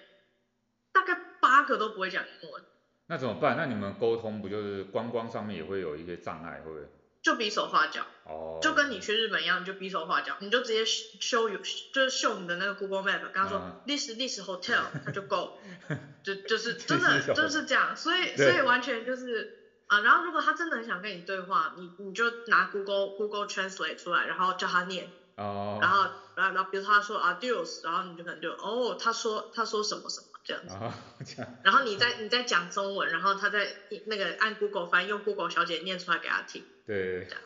[0.93, 2.63] 大概八个都不会讲英文。
[3.07, 3.57] 那怎么办？
[3.57, 6.89] 那你们沟通不就是观光上面也会有一些障碍，会不会？
[7.25, 11.59] 就比手画脚，哦，就跟你去日本一样，你就比手画脚，你就直接 show you，
[11.93, 15.59] 就是秀你的那个 Google Map，跟他说、嗯、this this hotel，他就 go，
[16.23, 30.29] 就就是真的就是这样，所以所以完全就是啊、呃，然后如果他真的很想跟你对话，你你就拿 Google Google Translate 出来，然后叫他念，哦，然后然后然后比如他说 adios，然后你就可能就哦，他说他说什么什么。
[30.47, 30.93] 这样子，哦、
[31.25, 36.67] 这样然后你再你再讲中文，然后他再那个按 Google 翻，用 Google 小姐念出来给他听。
[36.85, 37.43] 对，这样，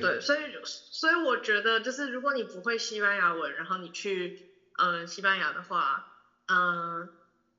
[0.00, 4.34] 对，所以所以我觉得就是如果你不会西班牙文，然后你去
[4.78, 6.06] 嗯、呃、西班牙的话，
[6.46, 7.08] 嗯、呃，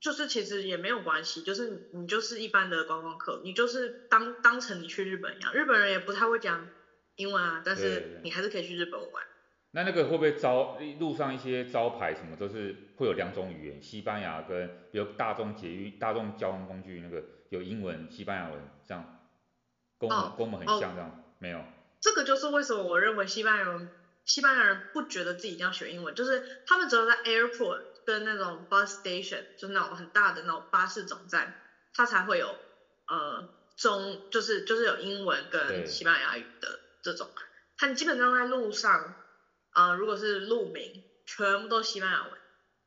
[0.04, 6.68] 就是其实也没有关系，就是你，就是一般的观光客，你就是当当成你去日本一样，日本人也不太会讲
[7.16, 9.24] 英文啊，但是你还是可以去日本玩。
[9.70, 19.20] 那那个会不会招路上一些招牌什么都是会有两种语言，西班牙跟比如大众捷运、大众交通工具那个有英文、西班牙文这样，
[19.98, 21.64] 跟我们、哦、跟我们很像这样，哦、没有？
[22.02, 23.88] 这个就是为什么我认为西班牙人
[24.26, 31.54] 西班牙人不觉得自己一定要学英文，就是他们只有在 airport 跟那种 bus station，就那种很大的那种巴士总站，
[31.92, 32.58] 它才会有
[33.06, 37.28] 呃中就是就是有英文跟西班牙语的这种，
[37.76, 39.16] 它基本上在路上。
[39.76, 42.40] 啊、呃，如果是路名，全部都西班牙文。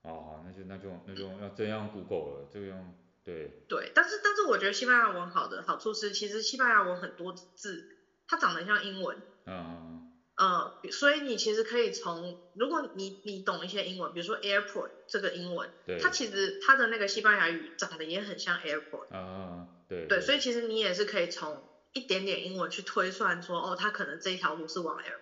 [0.04, 3.52] 哦，那就那就那就要这样 Google 了，这个用对。
[3.68, 7.90] 对，但是但是我觉得西班牙文好的好处是，其实西班牙文很多字，
[8.26, 9.22] 它长得像英文。
[9.48, 10.07] 嗯。
[10.38, 16.00] 呃，所以你其实可以从，如果你你懂一些英文，比如说 airport 这个英文，对。
[16.00, 19.14] 它其实它的那个西班牙语长得也很像 airport。
[19.16, 20.08] 啊，对。
[20.08, 25.22] 对，所以其实你也是可以从一点点英文去推算说，哦，它可能这一条路是往 airport。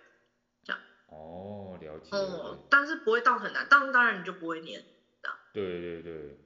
[1.08, 2.10] 哦，了解。
[2.12, 4.84] 哦，但是不会到很难，当当然你就不会念，
[5.21, 5.39] 这样。
[5.54, 6.39] 对对对。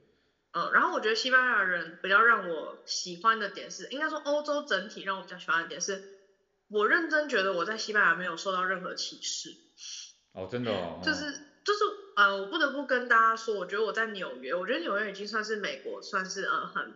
[0.51, 6.03] 嗯，然后我觉得西班牙人比较让我喜欢的点是，应该说欧洲整体让我比较喜欢的点是，
[6.69, 9.49] 我认真觉得我在西班牙没有受到任何歧视。
[10.33, 11.01] 哦，真的哦。
[11.05, 11.31] 就是
[11.63, 11.79] 就是，
[12.15, 16.93] 嗯，我不得不跟大家说，我觉得我在纽约，我觉得纽约已经算是美国算是呃很，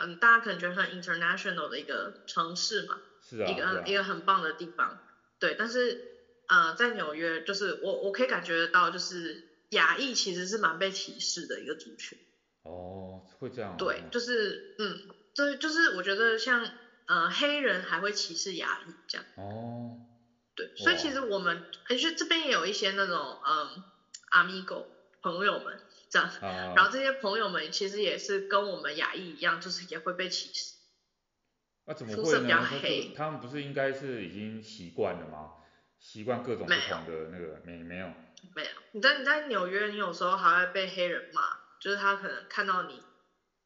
[0.00, 2.98] 嗯，大家可能觉得很 international 的一个城市嘛。
[3.22, 3.50] 是啊。
[3.50, 4.98] 一个、啊、一个很棒的地方，
[5.38, 6.14] 对，但是。
[6.50, 12.18] 呃，在纽约，就是我我可以感觉得到，就是亚裔其实是蛮被歧视的一个族群。
[12.62, 13.76] 哦，会这样。
[13.76, 14.98] 对，就是嗯，
[15.34, 16.66] 对，就是我觉得像
[17.08, 19.26] 呃黑人还会歧视亚裔这样。
[19.34, 19.98] 哦。
[20.54, 23.84] 对，所以其实我们而且这边也有一些那种嗯
[24.30, 24.86] amigo
[25.20, 30.74] 朋友们这样，啊，然后这些朋友们其实也是跟我们亚裔一样，就是也会被歧视。
[31.84, 32.40] 那，啊，怎么会呢？
[32.42, 33.12] 比较黑。
[33.16, 35.50] 他们不是应该是已经习惯了吗？
[36.00, 38.06] 习惯各种不同的那个没没有
[38.54, 41.42] 没有，你在你在纽约，你有时候还会被黑人骂，
[41.80, 43.02] 就是他可能看到你，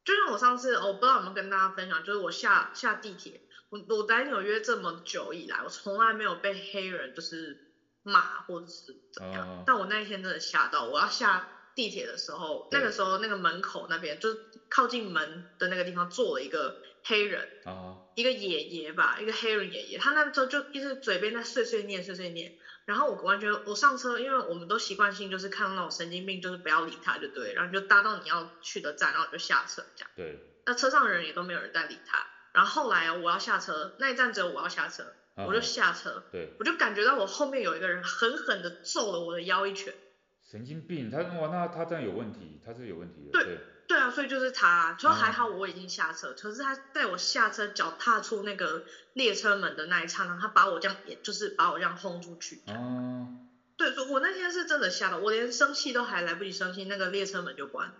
[0.05, 14.38] 就像我上次我不知道有没有跟大家分享，就是我下下地铁，我我在纽约这么久以来，我从来没有被黑人就是骂或者是怎么样，哦，但我那一天真的吓到，我要下地铁的时候，那个时候那个门口那边就是
[14.69, 17.49] 靠近门的那个地方坐了一个黑人。
[17.65, 30.11] 哦一个爷爷吧，一个黑人爷爷，他那时候就一直嘴边在碎碎念碎碎念，然后我完全我上车，因为我们都习惯性就是看到那种神经病，就是不要理他就对，然后就搭到你要去的站，然后就下车这样。
[30.16, 30.38] 对。
[30.64, 39.92] 那车上的人也都没有人在理他，然后后来我要下车，那一站只有我要下车，哦、我就下车，对，我就感觉到我后面有一个人狠狠的揍了我的腰一拳。
[40.53, 43.31] 神经病，他哇那他这样有问题，他是有问题的。
[43.33, 43.43] 对。
[43.43, 48.85] 对对啊，所以就是他，就还好我已经下车，嗯、可是他在我下车脚踏出那个
[49.15, 52.57] 列车门的那一刹那，他把我这样，也就是把我这样轰出去。
[52.67, 53.49] 哦、嗯。
[53.79, 57.91] 对，我那天是真的吓到，我连生气都还来不及生气，那个列车门就关。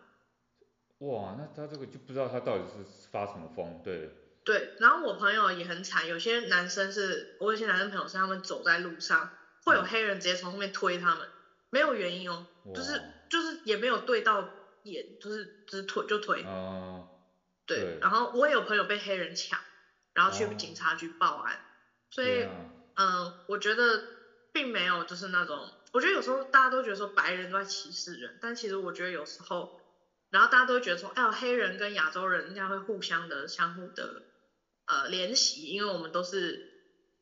[0.99, 4.11] 哇，那他这个就不知道他到底是发什么疯，对。
[4.45, 9.31] 对，然后我朋友也很惨，有些男生是，我有些男生朋友是他们走在路上，
[9.65, 11.29] 会有黑人直接从后面推他们，
[11.73, 14.48] 没有原因哦，就是就是也没有对到。
[14.85, 17.08] 眼就是只腿就腿，哦，
[17.66, 19.60] 对，对，然后我也有朋友被黑人抢，
[20.12, 21.60] 然后去警察局报案，哦、
[22.10, 22.66] 所以，嗯、
[22.96, 24.02] 呃，我觉得
[24.50, 29.79] 并没有就是那种，我觉得有时候大家都觉得说白人都在歧视人，但其实我觉得有时候，
[30.31, 34.25] 然后大家都会觉得说，哎呦，黑人跟亚洲人应该会互相的相互的
[34.87, 36.71] 呃联系，因为我们都是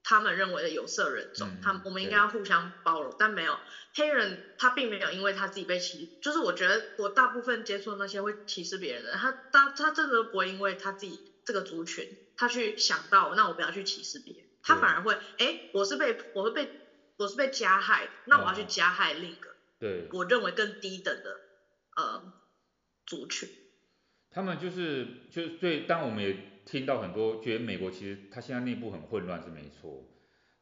[0.03, 3.59] 他们认为的有色人种，他们我们应该要互相包容，但没有
[3.94, 16.68] 黑人他并没有因为他自己被歧，就是我觉得我大部分接触的那些会歧视别人的，他他他真的不会因为他自己这个族群，他去想到那我不要去歧视别人，他反而会哎我是被我是被
[17.16, 21.36] 我是被加害，那我要去加害另一个，对，我认为更低等的
[21.96, 22.22] 呃
[23.07, 23.48] 族群，
[24.30, 26.51] 他们就是就是对，当我们也。
[26.71, 30.07] 听到很多，觉得美国其实它现在内部很混乱是没错，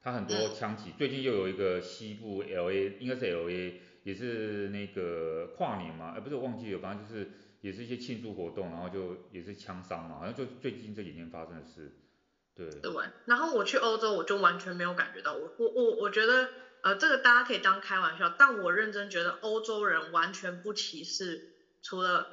[0.01, 7.31] 它很多枪击，最近又有一个西部 LA，应该是 LA，也是那个跨年嘛，呃不是我忘记了，反正就是
[7.61, 11.93] 也是一些庆祝活动，然后就也是枪伤嘛，好像就最近这几天发生的事，
[12.57, 12.71] 对。
[12.81, 12.91] 对，
[13.27, 16.49] 然后我去欧洲我就完全没有感觉到，我我我我觉得
[16.85, 21.53] 呃这个大家可以当开玩笑，但我认真觉得欧洲人完全不歧视，
[21.83, 22.27] 除了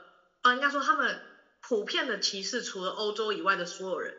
[0.44, 1.20] 呃应该说他们。
[1.68, 4.16] 普遍的歧视，除了欧洲以外的所有人，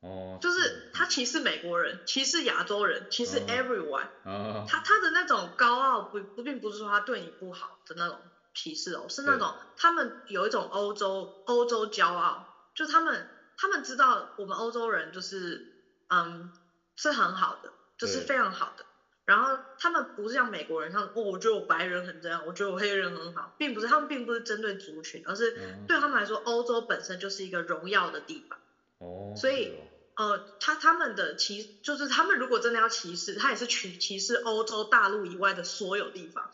[0.00, 12.46] 哦，就是他歧视美国人，歧视亚洲人，歧视 everyone，哦，他他的那种高傲不不并不是说他对你不好的那种歧视哦，是那种他们有一种欧洲欧洲骄傲，
[12.76, 15.66] 就他们他们知道我们欧洲人就是
[16.06, 16.52] 嗯
[16.94, 18.86] 是很好的，就是非常好的。
[19.24, 25.56] 然后他们不是像美国人，他们哦，我觉得我白人很这样，我觉得我黑人很好，并不是，他们并不是针对族群，而是
[25.86, 28.58] 对他们来说，欧洲本身就是一个荣耀的地方。
[28.98, 29.32] 哦。
[29.36, 29.72] 所以，
[30.16, 36.50] 呃，他他们的歧，就是他们如果真的要歧视，他也是歧歧视欧洲大陆以外的所有地方。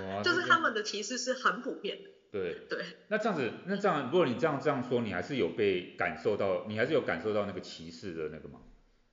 [0.00, 0.22] 哦。
[0.24, 2.10] 就是他们的歧视是很普遍的。
[2.30, 2.54] 对。
[2.68, 2.84] 对。
[3.08, 8.60] 那这样子，那这样，如果你这样这样说，你还是有被感受到，你还是有感受到那个歧视的那个吗？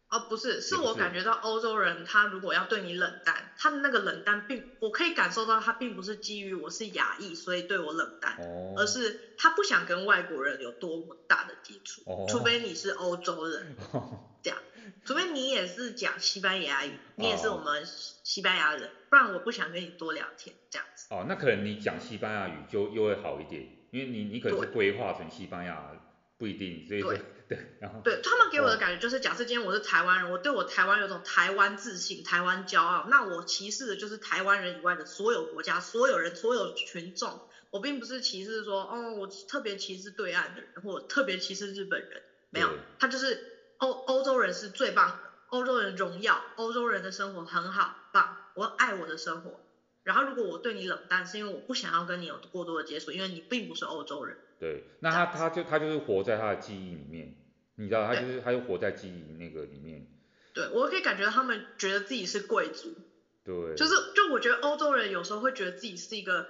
[0.07, 14.59] 哦，不是，是我感觉到欧洲人他如果要对你冷淡，他的那个冷淡并我可以感受到他并不是基于我是亚裔所以对我冷淡，哦，而是他不想跟外国人有多么大的接触，哦，除非你是欧洲人，哦，这样，
[15.03, 21.07] 除非你也是讲西班牙语，你也是我们西班牙人，不然我不想跟你多聊天这样子。
[21.09, 25.91] 哦，那可能你讲西班牙语就又会好一点，因为你你可能是规划成西班牙，
[26.37, 27.17] 不一定，所以说。
[27.47, 37.41] 对，然后对他们给我的感觉就是，假设今天我是台湾人，我对我台湾有种台湾自信、台湾骄傲，那我歧视的就是台湾人以外的所有国家、所有人、所有群众。
[37.71, 49.59] 我并不是歧视说，哦，我特别歧视对岸的人，或特别歧视日本人，没有，他就是欧欧洲人是最棒的，欧洲人荣耀，欧洲人的生活很好，棒，我爱我的生活。
[50.03, 54.37] 然后如果我对你冷淡，是因为我不想要跟你有过多的接触，因为你并不是欧洲人。
[54.57, 57.35] 对，那他他就他就是活在他的记忆里面，
[57.75, 60.07] 你知道，他就是他就活在记忆那个里面。
[60.53, 62.95] 对，我可以感觉到他们觉得自己是贵族。
[63.43, 63.75] 对。
[63.75, 66.47] 就是就我觉得欧洲人有时候会觉得自己是一个，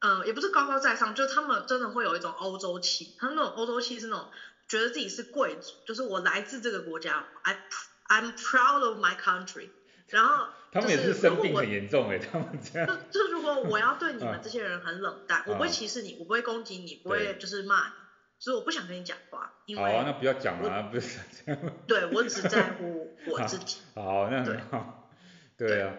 [0.00, 4.30] 嗯、呃，也不是高高在上，就是他们真的会有一种欧洲气，他们那种欧洲气是那种
[4.68, 7.56] 觉得自己是贵族，就是我来自这个国家，I
[8.08, 9.70] I'm proud of my country，
[10.08, 10.46] 然后。
[10.72, 12.86] 他们也是生病很严重哎，他们这样。
[13.10, 17.92] 就就如果我要对你们这些人很冷淡，我不会歧视你，我不会攻击你，不会就是骂你，
[18.38, 19.54] 所以我不想跟你讲话。
[19.64, 21.72] 因为好啊，那不要讲了，不是这样。
[21.86, 23.78] 对，我只在乎 我自己。
[23.94, 25.10] 好，那很好。
[25.56, 25.94] 对啊，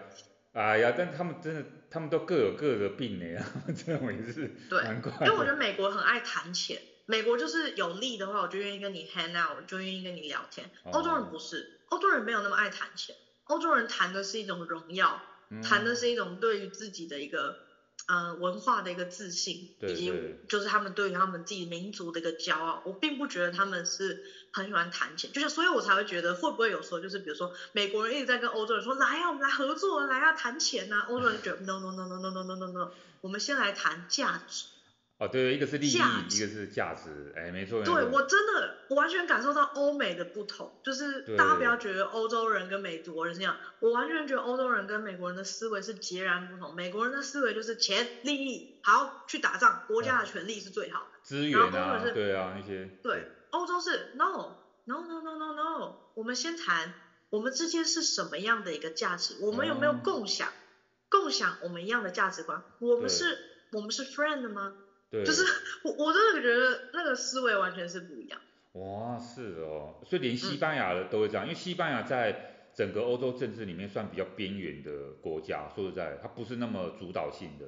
[0.52, 3.42] 哎呀，但他们真的，他们都各有各的病哎，
[3.74, 4.54] 这种也是
[4.84, 5.12] 难怪。
[5.26, 10.70] 因为我觉得美国很爱谈钱，美国就是有利的话，我就愿意跟你 hang out，我就愿意跟你聊天。
[10.92, 13.16] 欧洲人不是，欧洲人没有那么爱谈钱。
[13.48, 15.26] 欧洲人谈的是一种荣耀，
[15.62, 17.58] 谈的是一种对于自己的一个
[18.06, 20.12] 呃文化的一个自信，以及
[20.48, 22.82] 就是他们对于他们自己民族的一个骄傲。
[22.84, 24.20] 我并不觉得他们是
[24.52, 32.90] 很喜欢谈钱，就是所以我才会觉得会不会有时候就是比如说美国人一直在跟欧洲人说来呀，我们来合作，来呀，谈钱呐，欧洲人觉得 no no no no no no no no no，
[33.20, 34.66] 我们先来谈价值。
[35.18, 37.82] 哦，对，一个是利益，一个是价值，哎，没错。
[37.82, 46.72] 对，我真的，我完全感受到欧美的不同，就是大家不要觉得欧洲人跟美国人是这样，我完全觉得欧洲人跟美国人的思维是截然不同。
[46.76, 51.18] 美国人的思维就是钱、利益，好去打仗，国家的权利是最好的。
[51.24, 52.88] 资源啊，对啊，那些。
[53.02, 54.54] 对，欧洲是 no
[54.84, 56.94] no no no no no，我们先谈
[57.30, 60.48] 我们之间是什么样的一个价值，我们有没有共享，
[61.08, 63.36] 共享我们一样的价值观，我们是，
[63.72, 64.74] 我们是 friend 吗？
[65.10, 65.42] 对，就是
[65.84, 68.40] 我我真的觉得那个思维完全是不一样。
[68.72, 77.66] 哇，是哦，所以连西班牙的都会这样，嗯、因为西班牙在整个欧洲政治里面算比较边缘的国家，说实在，它不是那么主导性的，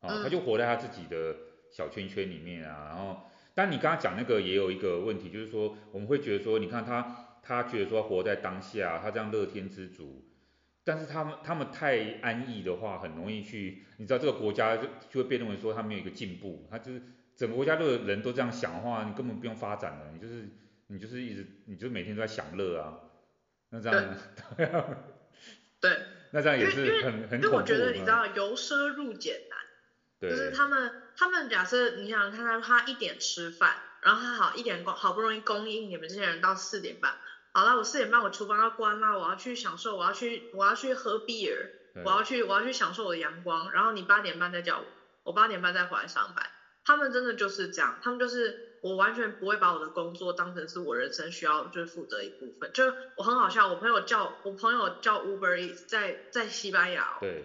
[0.00, 1.34] 啊、哦，他就活在他自己的
[1.70, 2.86] 小圈圈里面啊。
[2.88, 10.24] 然后，但你刚刚讲那个也有一个问题，就是说我们会觉得说，你看他他觉得说活在当下，他这样乐天知足。
[10.88, 17.02] 但是他们他们太安逸的话，很容易去，你知道这个国家就就会被认为说他没有一个进步，他就是
[17.36, 20.48] 整个国家的人都这样想的话，你根本不用发展了，你就是
[20.86, 23.00] 你就是一直你就每天都在享乐啊，
[23.68, 24.14] 那这样，
[24.56, 24.66] 对。
[25.80, 25.90] 对。
[26.32, 27.46] 那这样也是很很恐怖。
[27.46, 29.58] 因为我觉得你知道，由奢入俭难。
[30.20, 30.30] 对。
[30.30, 37.12] 就是他们，他们假设你想看他他一点吃饭，然后他好一点好不容易供应你们这些人到四点半，
[37.52, 41.70] 好了，我四点半我厨房要关了，我要去享受，我要去我要去喝 beer，
[42.04, 44.84] 我要去我要去享受我的阳光，然后你八点半再叫我，
[45.24, 46.46] 我八点半再回来上班。
[46.84, 52.70] 他们真的就是这样，他们就是我完全不会把我的工作当成是我人生需要就是负责一部分。
[52.72, 52.84] 就
[53.16, 57.44] 我很好笑，我朋友叫我朋友叫 Uber Eats 在在西班牙，对，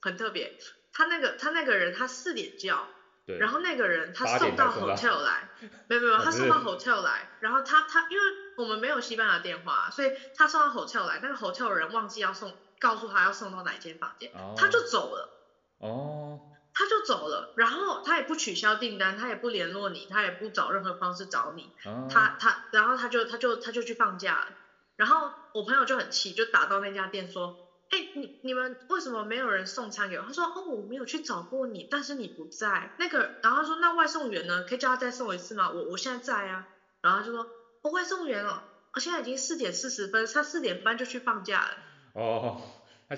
[0.00, 0.52] 很特别。
[0.92, 2.86] 他那个他那个人他四点叫，
[3.26, 5.48] 对，然后那个人他送到 hotel 来，
[5.88, 8.24] 没有没有，他送到 hotel 来，然后他他因为
[8.56, 15.30] 我们没有西班牙电话，所以他送到 hotel 来，那个 hotel 人忘记要送，告诉他要送到哪间房间，哦，他就走了。
[15.78, 16.40] 哦。
[16.76, 24.48] 他就走了，然后他也不取消订单，他也不联络你，他也不找任何方式找你，哦、他他，然后他就他就他就去放假了，
[24.96, 27.63] 然后我朋友就很气，就打到那家店说，
[27.94, 30.24] 哎，你你们为什么没有人送餐给我？
[30.24, 34.64] 他说，哦，我没有去找过你，但是你不在，那个，然后他说，那外送员呢？
[34.64, 35.70] 可以叫他再送一次吗？
[35.70, 36.66] 我我现在在啊，
[37.02, 37.46] 然后他就说，
[37.82, 38.64] 我、哦、外送员哦，
[38.94, 41.78] 我现在已经四点四十分，他四点半就去放假了。
[42.14, 42.60] 哦。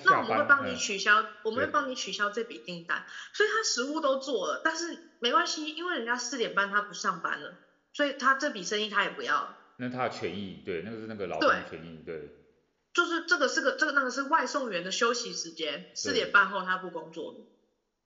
[0.03, 7.55] 那我们会帮你取消，嗯、我们会帮你取消这笔订单，所以他食物都做了，但是没关系，因为人家四点半他不上班了，
[7.93, 9.57] 所以他这笔生意他也不要了。
[9.77, 12.29] 那他的权益，对，那个是那个老板权益，对。
[12.97, 17.35] 对就是这个是个这个那个是外送员的休息时间，四点半后他不工作。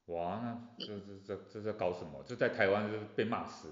[0.08, 0.42] 哇，
[0.78, 2.26] 那这这这这在搞什么？
[2.28, 3.70] 这在台湾就是被骂死。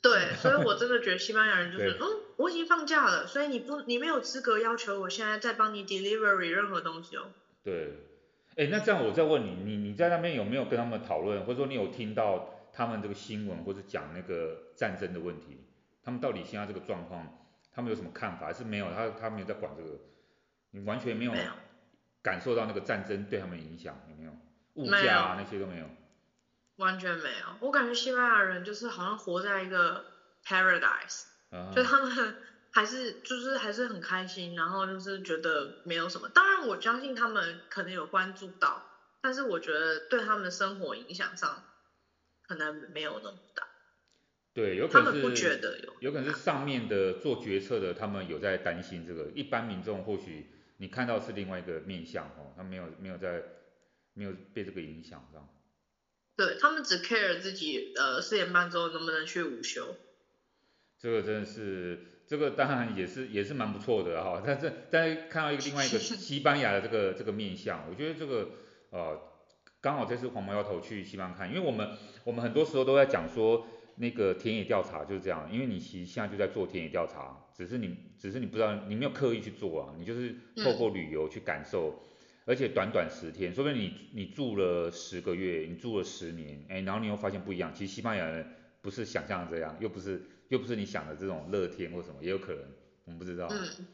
[0.00, 7.24] 对，所以我真的觉得西班牙人就是，嗯，我已经放假了，所以你不，你没有资格要求我现在再帮你 delivery 任何东西哦。
[7.62, 7.98] 对，
[8.56, 15.58] 哎，那这样我再问你，你你在那边有没有跟他们讨论，或者说你有听到他们这个新闻，或者讲那个战争的问题，
[16.02, 18.46] 他们到底现在这个状况，他们有什么看法？
[18.46, 18.86] 还是没有？
[18.94, 19.98] 他他没有在管这个，
[20.70, 21.32] 你完全没有
[22.22, 24.32] 感受到那个战争对他们影响，有没有？
[24.74, 25.86] 物价啊那些都没有。
[26.76, 30.04] 完全没有，我感觉西班牙人就是好像活在一个
[30.44, 32.36] paradise，啊，就他们
[32.72, 36.28] 还是就是还是很开心，然后就是觉得没有什么。
[36.30, 38.82] 当然我相信他们可能有关注到，
[39.20, 41.64] 但是我觉得对他们的生活影响上
[42.46, 43.66] 可能没有那么大。
[44.54, 49.30] 对，有可能是，他们不觉得有，有可能是上面的做决策的，他们有在担心这个。
[49.34, 50.50] 一般民众或许
[50.80, 53.42] 你看到是另外一个面相哦，他没有没有在
[54.14, 55.46] 没有被这个影响这样。
[56.36, 59.94] 对，他们只 care 自己，呃，四点半之后能不能去午休。
[60.98, 64.42] 这个真的是，这个当然也是也是蛮不错的哈。
[64.44, 68.50] 但是但是看到一个另外一个 西班牙的这个这个面相，我觉得这个
[68.88, 69.20] 呃
[69.82, 71.90] 刚好这次黄毛丫头去西班牙看，因为我们
[72.24, 73.66] 我们很多时候都在讲说
[74.00, 80.34] 那个田野调查就是这样，因为你其实现在就在做田野调查，只是你只是你不知道你没有刻意去做啊，你就是
[80.64, 81.90] 透过旅游去感受。
[81.90, 82.06] 嗯
[82.46, 87.72] 而且短短十天，说不定你你住了十个月，你住了十年，哎，然后你又发现不一样。
[87.72, 88.44] 其实西班牙人
[88.80, 92.64] 不是想象的这样，又不是又不是你想的这种乐天或什么，也有可能，
[93.04, 93.46] 我们不知道。
[93.50, 93.86] 嗯。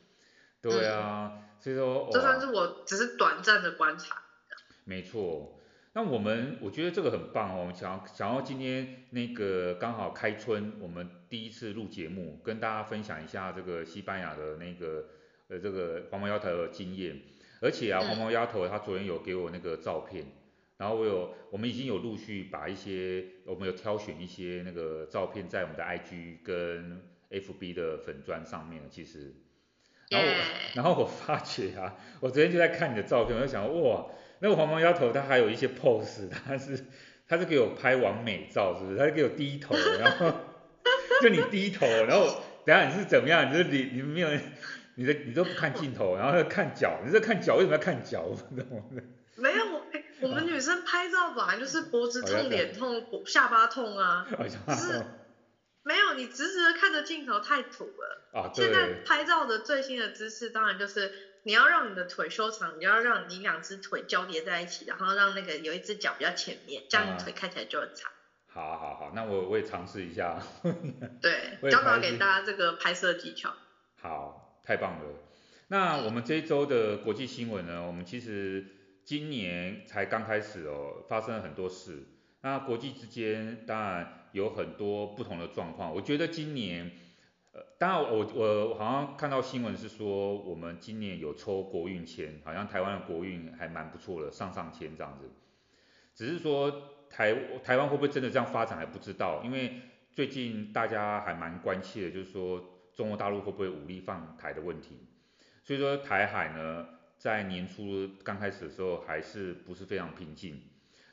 [0.63, 2.09] 对啊，嗯、所以说。
[2.11, 4.23] 这算是我只是短暂的观察。
[4.85, 5.56] 没错，
[5.97, 15.07] 那我们我觉得这个很棒哦，想要想要今天那个刚好开春，我们第一次录节目，跟大家分享一下这个西班牙的那个
[15.49, 17.19] 呃这个黄毛丫头的经验。
[17.63, 20.27] 而且啊，黄毛丫头她昨天有给我那个照片，
[20.77, 29.35] 然后我有，我们已经有陆续把一些，我们有挑选一些那个照片在我们的 IG 跟 FB 的粉砖上面了，其实，
[30.11, 30.35] 然后我，
[30.75, 34.05] 然后我发觉啊，我昨天就在看你的照片，我就想哇，
[34.41, 36.85] 那个黄毛丫头她还有一些 pose，她是
[37.29, 38.99] 她是给我拍完美照，是不是？
[38.99, 40.33] 她是给我低头，然后
[41.23, 43.49] 就你低头，然后等下你是怎么样？
[43.49, 44.29] 你就是你你没有。
[44.99, 48.31] 你的你都不看镜头，然后要看脚，你在看脚，为什么要看脚？
[49.37, 49.83] 没有，我，
[50.23, 54.27] 我们女生拍照本来就是脖子痛、脸痛、下巴痛啊，
[54.67, 55.05] 就是
[55.83, 58.41] 没有，你直直的看着镜头太土了。
[58.41, 58.65] 啊，对。
[58.65, 61.13] 现在拍照的最新的姿势，当然就是
[61.47, 68.11] 你要让你的腿修长，你要让你两只腿交叠在一起，然后让那个有一只脚比较前面，这样你腿看起来就很长。
[68.49, 70.43] 好好好，那我我也尝试一下。
[71.23, 73.55] 对，教导给大家这个拍摄技巧。
[74.01, 74.43] 好。
[74.67, 75.05] 太棒了，
[75.69, 77.87] 那我们这一周的国际新闻呢？
[77.87, 78.67] 我们其实
[79.05, 82.03] 今年才刚开始哦，发生了很多事。
[82.41, 85.95] 那国际之间当然有很多不同的状况。
[85.95, 86.91] 我觉得今年，
[87.57, 95.31] 呃，当然我我好像看到新闻是说，我们今年有抽国运签，好像台湾的国运还蛮不错的，上上签这样子。
[96.15, 96.71] 只是说
[97.09, 97.35] 台
[97.65, 99.81] 台湾会不会真的这样发展还不知道，因为
[100.13, 102.73] 最近大家还蛮关切的，就是说。
[102.97, 104.97] 中国大陆会不会武力放台的问题？
[105.63, 106.87] 所以说台海呢，
[107.19, 110.63] 在年初刚开始的时候还是不是非常平静。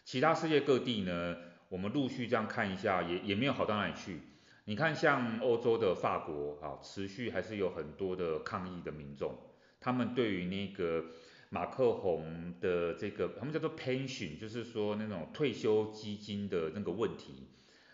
[0.05, 1.35] 其他世界各地呢，
[1.67, 4.21] 我们陆续这样看一下，也也没有好到哪里去。
[4.65, 9.35] 你看像欧洲的法国啊，持续还是有很多的抗议的民众，
[9.79, 11.03] 他们对于那个
[11.49, 17.47] 马克宏的这个，他们叫做 pension，就是说那种退休基金的那个问题，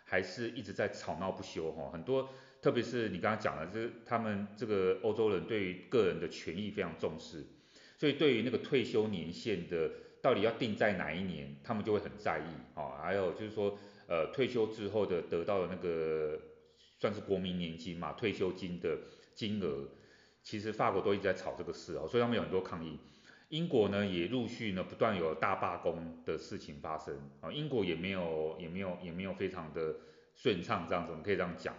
[0.05, 1.89] 还是一直在吵闹不休哈。
[1.91, 2.29] 很多，
[2.61, 7.45] 特别是你刚刚讲的，就是他们这个欧洲人对于个人的权益非常重视，
[7.97, 9.89] 所以对于那个退休年限的。
[10.21, 12.99] 到底要定在哪一年，他们就会很在意啊。
[13.01, 16.37] 还有就是说，呃，退休之后的得到的那个
[16.99, 18.97] 算是国民年金嘛，退休金的
[19.33, 19.87] 金额，
[20.43, 22.99] 其实法国都一直在吵这个事哦，所以他们有很多抗议。
[23.49, 29.95] 英国呢也陆续呢不断有大罢工的事情发生啊，英国也没有也没有也没有非常的
[30.35, 31.75] 顺畅这样子，我们可以这样讲。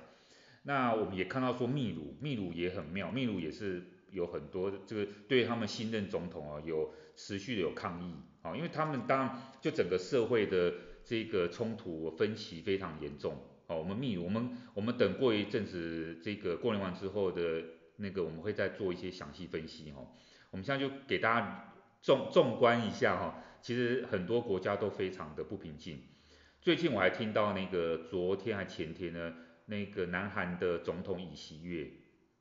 [0.63, 8.15] 那我们也看到说秘鲁，秘鲁也很妙，秘鲁也是有很多这个对他们新任总统啊有持续的有抗议。
[8.43, 10.73] 啊，因为他们当然就整个社会的
[11.05, 13.37] 这个冲突分歧非常严重。
[13.71, 17.63] 哦，我们秘鲁，我们我们等过一阵子这个过年完之后的
[17.99, 19.93] 那个，我们会再做一些详细分析。
[19.93, 20.05] 哈，
[20.51, 23.17] 我们现在就给大家纵纵观一下。
[23.17, 26.03] 哈，其实很多国家都非常的不平静。
[26.61, 29.35] 最近我还听到那个昨天还前天呢，
[29.67, 31.89] 那个南韩的总统尹锡悦，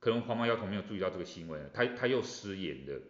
[0.00, 3.00] 可能黄毛丫头没有注意到这个新闻，他他又失言了。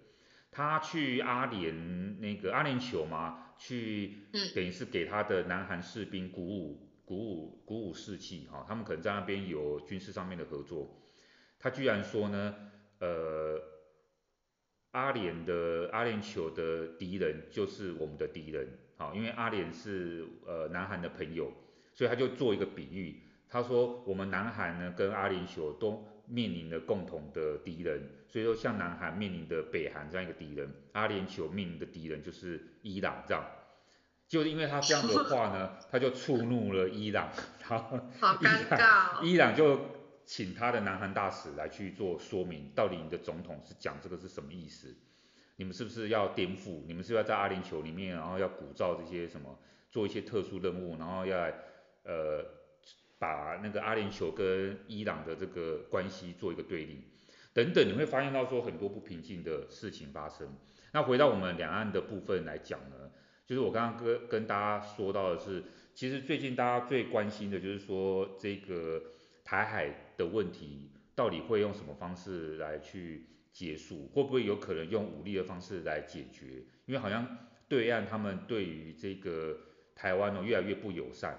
[0.53, 4.19] 他去阿联那个阿联酋嘛，去
[4.55, 7.60] 等于是给他的南韩士兵鼓舞鼓舞
[8.01, 10.89] 士气哈，他们可能在那边有军事上面的合作。
[11.59, 12.55] 他居然说呢，
[13.01, 13.61] 呃，
[14.93, 21.53] 阿联的阿联酋的敌人就是我们的敌人，好，因为阿联是呃南韩的朋友，
[21.93, 28.03] 所以他就做一个比喻，他说我们南韩呢跟阿联酋都面临了共同的敌人。
[28.27, 33.45] 所以说，像南韩面临的北韩这样一个敌人，阿联酋面临的敌人就是伊朗这样。
[34.31, 37.29] 就因为他这样的话呢， 他就触怒了伊朗，
[37.69, 39.21] 然后好尴尬哦。
[39.25, 39.81] 伊朗就
[40.25, 44.97] 请他的南韩大使来去做说明，到底你的总统是讲这个是什么意思？
[45.57, 46.85] 你们是不是要颠覆？
[46.87, 49.59] 你们是不是要在阿联酋里面，然后要鼓噪这些什么，
[49.91, 51.53] 做一些特殊任务，然后要来
[52.05, 52.45] 呃
[53.19, 57.03] 把那个阿联酋跟伊朗的这个关系做一个对立？
[57.53, 60.57] 等等，你会发现到说很多不平静的事情发生。
[60.93, 63.11] 那回到我们两岸的部分来讲呢，
[63.51, 69.03] 就是我刚刚跟跟大家说到的是，其实最近大家最关心的就是说这个
[69.43, 76.63] 台海的问题到底会用什么方式来去结束，会不会有可能用武力的方式来解决？
[76.87, 77.27] 因为好像
[77.67, 79.59] 对岸他们对于这个
[79.97, 81.37] 台湾呢越来越不友善。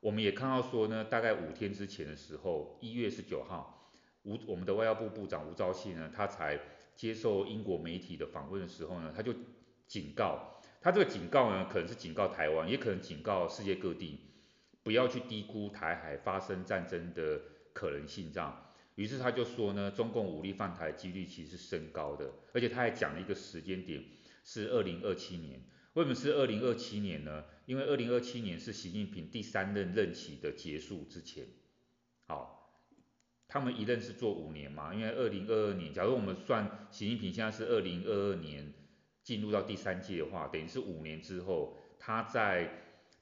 [0.00, 3.90] 我们也看到说呢，大概五天之前的时候，一月十九号。
[4.24, 6.60] 吴我们的外交部部长吴钊燮呢，他才
[6.94, 9.32] 接受英国媒体的访问的时候呢，他就
[9.86, 14.20] 警告，他这个警告呢，可能是警告台湾，也可能警告世界各地，
[14.82, 17.40] 不要去低估台海发生战争的
[17.72, 18.32] 可能性。
[18.32, 24.04] 这样，于是他就说呢，中共武力犯台几率其实是升高的，而且他还讲了一个时间点，
[24.44, 25.62] 是二零二七年。
[25.94, 27.44] 为什么是二零二七年呢？
[27.66, 31.46] 因为二零二七年是习近平第三任任期的结束之前。
[32.26, 32.56] 好。
[33.50, 38.74] 他们一任是做五年嘛，因为二零二二年，假如我们算习近平现在是二零二二年
[39.28, 42.66] 进入到第三届的话，等于是五年之后，他在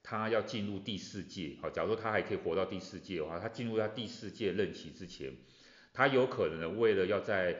[0.04, 5.32] 他要进入第四届，好，假如说他还可以活到第四届的话，他进入他第四届任期之前，
[5.92, 7.56] 他有可能，为了要在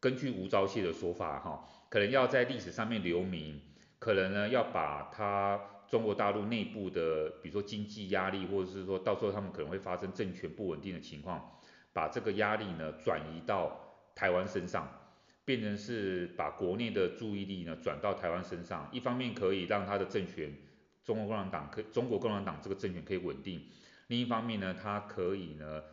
[0.00, 3.60] 根据吴钊燮的说法哈，可能要在历史上面留名，
[4.00, 11.52] 可能呢要把他中国大陆内部的，比如说经济压力，或者是说到时候他们可能会发生政权不稳定的情况。
[11.92, 15.05] 把这个压力呢转移到台湾身上，
[15.46, 20.54] 变成是把国内的注意力呢转到台湾身上，一方面可以让他的政权，
[21.02, 23.62] 中国共产党可中国共产党这个政权可以稳定，
[24.08, 25.84] 另一方面呢，他可以呢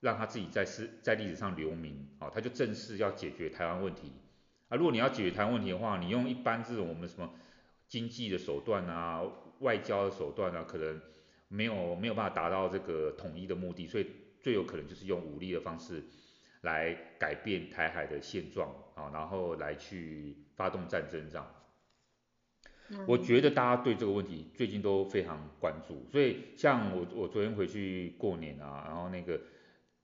[0.00, 4.12] 让他自己在是在历史上留名，啊，他就正式要解决台湾问题。
[4.68, 7.30] 啊，如果你要解决台湾问题的话，你用一般这种我们什么
[7.86, 9.22] 经济的手段啊、
[9.60, 11.00] 外交的手段啊，可能
[11.48, 14.06] 没有没有办法达到这个统一的目的，所以。
[14.38, 16.04] 最有可能就是用武力的方式
[16.60, 21.46] 来改变台海的现状啊，然后来去发动战争这样。
[23.06, 29.40] 我觉得大家对这个问题最近都非常关注，所以像我我昨天回去过年啊，然后那个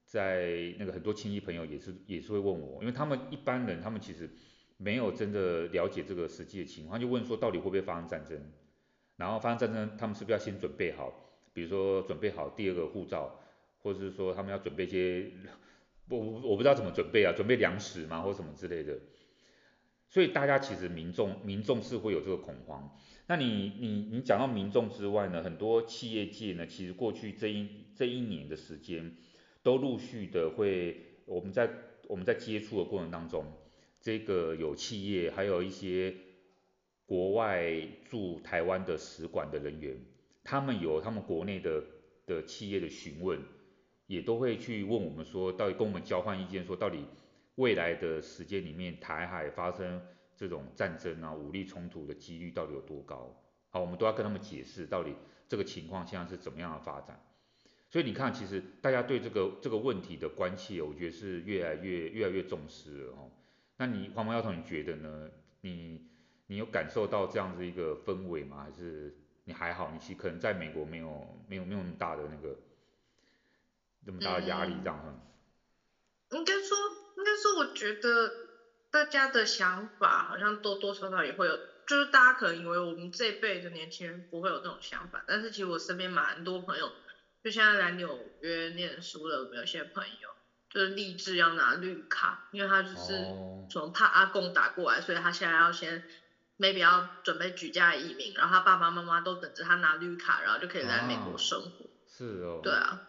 [0.05, 4.29] 在那个很多亲戚朋友也是也是会问我，因为他们一般人他们其实
[4.77, 8.39] 没有真的了解这个实际的情况，就问说到底会不会发生战争，
[9.15, 11.11] 然后发生战争他们是不是要先准备好，
[11.53, 13.39] 比如说准备好第二个护照。
[13.85, 15.29] 或者是说他们要准备一些，
[16.09, 18.99] 我我不知道怎么准备啊，准备粮食嘛或什么之类的。
[20.09, 22.95] 所以大家其实民众民众是会有这个恐慌。
[23.25, 29.15] 那你你你讲到民众之外呢，很多企业界呢，其实过去这一这一年的时间，
[29.63, 31.69] 都陆续的会，我们在
[32.07, 33.45] 我们在接触的过程当中，
[33.99, 36.13] 这个有企业，还有一些
[37.07, 37.73] 国外
[38.09, 39.97] 驻台湾的使馆的人员，
[40.43, 41.83] 他们有他们国内的
[42.27, 43.39] 的企业的询问，
[44.07, 47.05] 也都会去问我们说，到底跟我们交换意见，说到底
[47.55, 50.01] 未来的时间里面，台海发生。
[50.35, 53.39] 这种战争啊，武力冲突的几率到底有多高？
[53.69, 55.15] 好，我们都要跟他们解释到底
[55.47, 57.23] 这个情况现在是怎么样的发展。
[57.91, 63.29] 所以你看，其实大家对这个这个问题的关切，我觉得是越来越越来越重视了哦。
[63.77, 65.29] 那你黄毛丫头，你觉得呢？
[65.61, 66.01] 你
[66.47, 68.63] 你有感受到这样子一个氛围吗？
[68.63, 69.91] 还是你还好？
[69.93, 72.57] 你其实可能在美国没有没有没有那么大的那个
[74.05, 74.99] 那么大的压力这样？
[75.05, 76.77] 嗯，应该说
[77.17, 78.31] 应该说，我觉得。
[78.93, 86.91] 大家的想法好像多多少少也会有，就是大家可能以为我们这一辈的年轻人不会有这种想法，但是其实我身边蛮多朋友，
[87.43, 90.29] 就现在来纽约念书的，我有些朋友
[90.69, 93.13] 就是立志要拿绿卡，因为他就是
[93.67, 96.03] 从怕阿贡打过来，所以他现在要先
[96.59, 101.89] maybe 要准备举家移民，然后他爸爸妈妈都等着他拿绿卡，然后就可以来美国生活。
[102.07, 102.59] 是哦。
[102.61, 103.01] 对啊。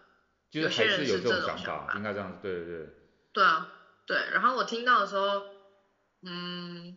[0.62, 2.88] 就是还是有这种想法，应该这样子，对对对。
[3.32, 3.68] 对啊，
[4.06, 5.42] 对，然后我听到的时候。
[6.26, 6.96] 嗯，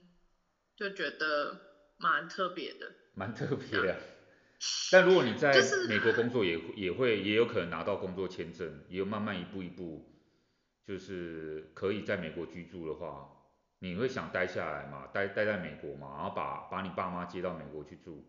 [0.78, 1.60] 就觉得
[1.97, 3.97] 蛮特别的，蛮特别的。
[4.89, 5.51] 但如果你 在
[5.89, 10.18] 美国工作也，也也会也有可能拿到工作签证，也有慢慢一步一步，
[10.86, 13.30] 就是可以在美国居住的话，
[13.80, 15.08] 你会想待下来吗？
[15.08, 16.14] 待待在美国吗？
[16.16, 18.24] 然后把把你爸妈接到美国去住？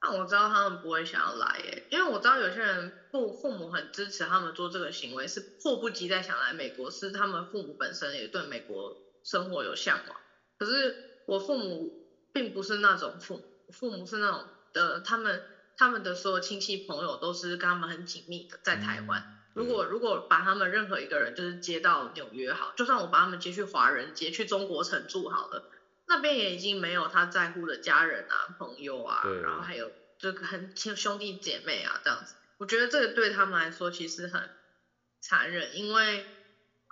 [0.00, 8.96] 但我知道他们不会想要来耶，因为我知道有些人父父母很支持他们做这个行为，是迫不及待想来美国，是他们父母本身也对美国。
[9.26, 10.16] 生活有向往，
[10.56, 11.92] 可是我父母
[12.32, 13.42] 并不是那种父母，
[13.72, 15.42] 父母是那种的，他们
[15.76, 19.20] 他们的所有亲戚朋友都是跟他们很紧密的，在台湾。
[19.20, 25.72] 嗯、如果如果把他们任何一个人就是接到纽约好，就算我把他们接去华人街，去中国城住好了，
[26.06, 32.34] 那边也已经没有他在乎的家人啊、朋友啊，然后还有这个很亲兄弟姐妹啊这样子。
[32.58, 34.48] 我觉得这个对他们来说其实很
[35.20, 36.24] 残忍，因为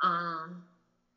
[0.02, 0.64] 嗯。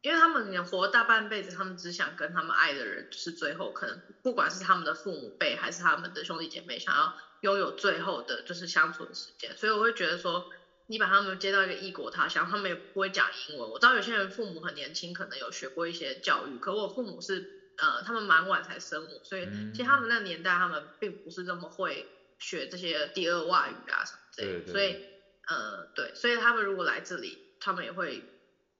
[0.03, 9.57] 因为他们也活大半辈子，他们只想跟他们爱的人，就是最后可能不管是他们的父母辈，还是他们的兄弟姐妹，想要拥有最后的就是相处的时间。
[9.57, 10.49] 所以我会觉得说，
[10.85, 13.69] 你把他们接到一个异国他乡，他们也不会讲英文。
[13.69, 22.05] 我知道有些人父母很年轻，可能有学过一些教育，可我父母是呃，他们蛮晚才生我，所以其实他们那个年代，他们并不是这么会
[22.39, 24.71] 学这些第二外语啊什么之类的。
[24.71, 25.05] 所以
[25.47, 28.23] 呃，对，所以他们如果来这里，他们也会。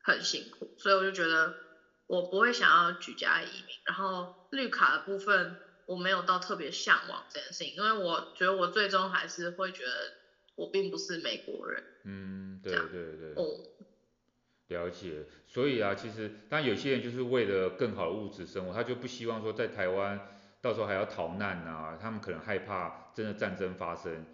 [0.07, 1.53] 很辛苦，所以我就觉得
[2.07, 3.75] 我不会想要举家移民。
[3.83, 10.13] 然后绿卡的部分，我没有到特别向往这件事情，因为我觉得我最终还是会觉得
[10.55, 11.83] 我并不是美国人。
[12.05, 13.33] 嗯，对对对。
[13.35, 13.59] 哦，
[14.67, 15.25] 了解。
[15.47, 20.19] 所以啊，其实但有些人就是为了更好的物质生活，他就不希望说在台湾
[20.61, 24.25] 到时候还要逃难啊，他们可能害怕真的战争发生。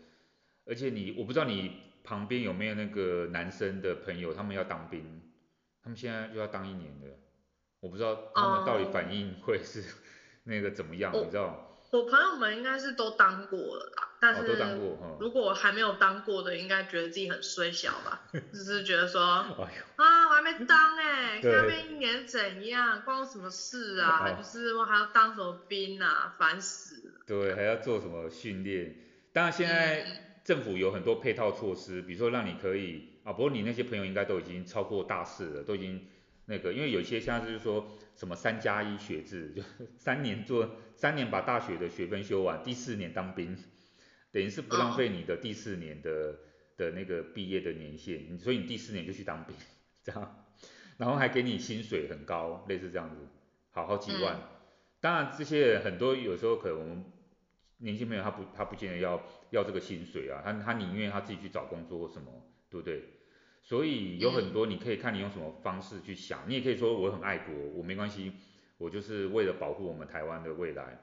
[0.65, 5.21] 而且你，我不知道你旁边有没有那个男生的朋友，他们要当兵。
[5.81, 7.07] 他们现在又要当一年的，
[7.81, 9.83] 我不知道他们到底反应会是
[10.45, 11.57] 那个怎么样，你知道吗？
[11.93, 14.57] 我朋友们应该是都当过了啦，但是
[15.19, 24.31] 如果还没有当过的，应该觉得自己很衰小吧， 就是觉得说，啊我还没当哎，下面一年怎样，关我什么事啊？
[24.31, 27.21] 就是我还要当什么兵啊，烦死了。
[27.27, 28.95] 对，还要做什么训练？
[29.31, 33.09] 当然现在政府有很多配套措施，比如说让你可以。
[33.23, 36.07] 啊，不过你那些朋友应该都已经超过大四了，都已经
[36.47, 39.63] 那个，因为有些像是就是说什么三加一学制，就
[39.97, 43.57] 三年做三年把大学的学分修完，第四年当兵，
[44.31, 46.35] 等于是不浪费你的第四年的、oh.
[46.77, 49.55] 的那个毕业的年限，所以你第四年就去当兵，
[50.03, 50.45] 这样，
[50.97, 53.27] 然后还给你薪水很高，类似这样子，
[53.71, 54.35] 好好几万。
[54.35, 54.41] 嗯、
[55.01, 57.03] 当然这些很多有时候可能我们
[57.77, 62.49] 年轻朋友他不他不见得要要这个薪水啊，他他宁愿他自己去找工作或什么。
[62.73, 63.03] 对不对？
[63.65, 68.33] 所以有很多你可以看你用什么方式去想，嗯、你也可以说我很爱国，我没关系，
[68.77, 70.99] 我就是为了保护我们台湾的未来。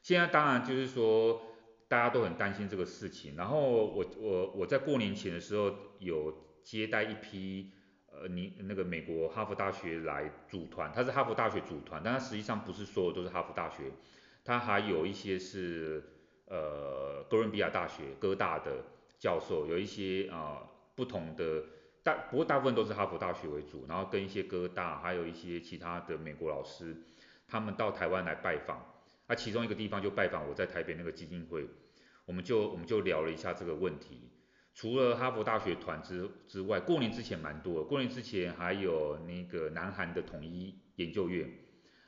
[0.00, 1.42] 现在当然就是说
[1.88, 6.32] 大家都很担心这个事情，然后我我我在过年前的时候有
[6.62, 7.72] 接待一批
[8.12, 13.90] 呃你那个美国哈佛大学来组团，他是哈佛大学组团，但他实际上不是所有都是哈佛大学，
[14.44, 16.00] 他还有一些是
[16.46, 18.84] 呃哥伦比亚大学哥大的
[19.18, 20.62] 教授，有一些啊。
[20.62, 20.68] 呃
[20.98, 21.62] 不同的
[22.08, 26.96] 大，不过大部分都是哈佛大学为主，然后跟一些哥大，还有一些其他的美国老师，
[27.46, 28.82] 他们到台湾来拜访，
[29.26, 31.68] 那其中一个地方就拜访我在台北那个基金会，
[32.24, 34.30] 我们就我们就聊了一下这个问题。
[34.74, 41.50] 除了哈佛大学团之之外，过年之前蛮多，过年之前还有那个南韩的统一研究院，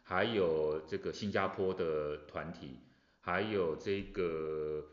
[0.02, 2.78] 还有这个新加坡的团体，
[3.20, 4.84] 还有这个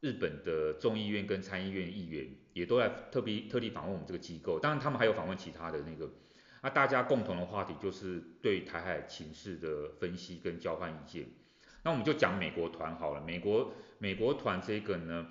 [0.00, 6.10] 日本的众议院跟参议院议员也都来特别特地访问我们这个机构，当然他们还有访问其他的那个，
[6.62, 11.26] 那大家共同的话题就是对台海情势的分析跟交换意见。
[11.82, 15.28] 那我们就讲美国团好了，美国美国团这个呢。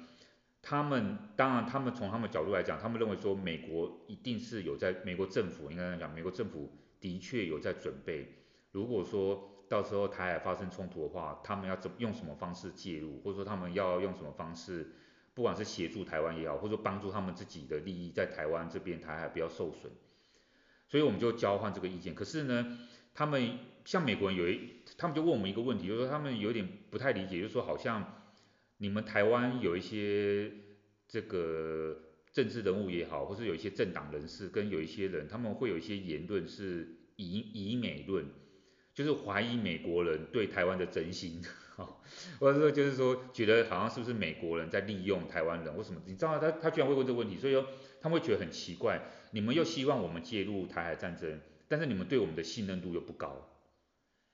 [0.68, 8.34] 他们当然，他们从他们角度来讲，他们认为说美国一定是有在，美国政府应该来讲，美国政府的确有在准备。
[8.72, 14.92] 如果说到时候台海发生冲突的话，他们要怎用什么方式介入，或者说他们要用什么方式，
[15.34, 19.92] 不管是协助台湾也好，或者说帮助他们自己的利益在台湾这边台海不要受损。
[20.88, 22.14] 所以我们就交换这个意见。
[22.16, 22.78] 可是呢，
[23.14, 28.22] 他们像美国人有一，他们就问我们一个问题，就是说他们有点不太理解，就是说好像。
[28.78, 30.52] 你们台湾有一些
[31.08, 31.98] 这个
[32.34, 38.26] 政治人物也好，或是有一些政党人士，跟有一些人，他们会有一些言论是以以美论，
[38.96, 41.42] 就是怀疑美国人对台湾的真心，
[42.40, 46.02] 或者说就是说觉得好像是不是美国人在利用台湾人或什么？
[46.06, 47.68] 你知道他他居然会问这个问题，所以说
[48.02, 53.52] 他们会觉得很奇怪，你们又希望我们介入台海战争，但是你们对我们的信任度又不高。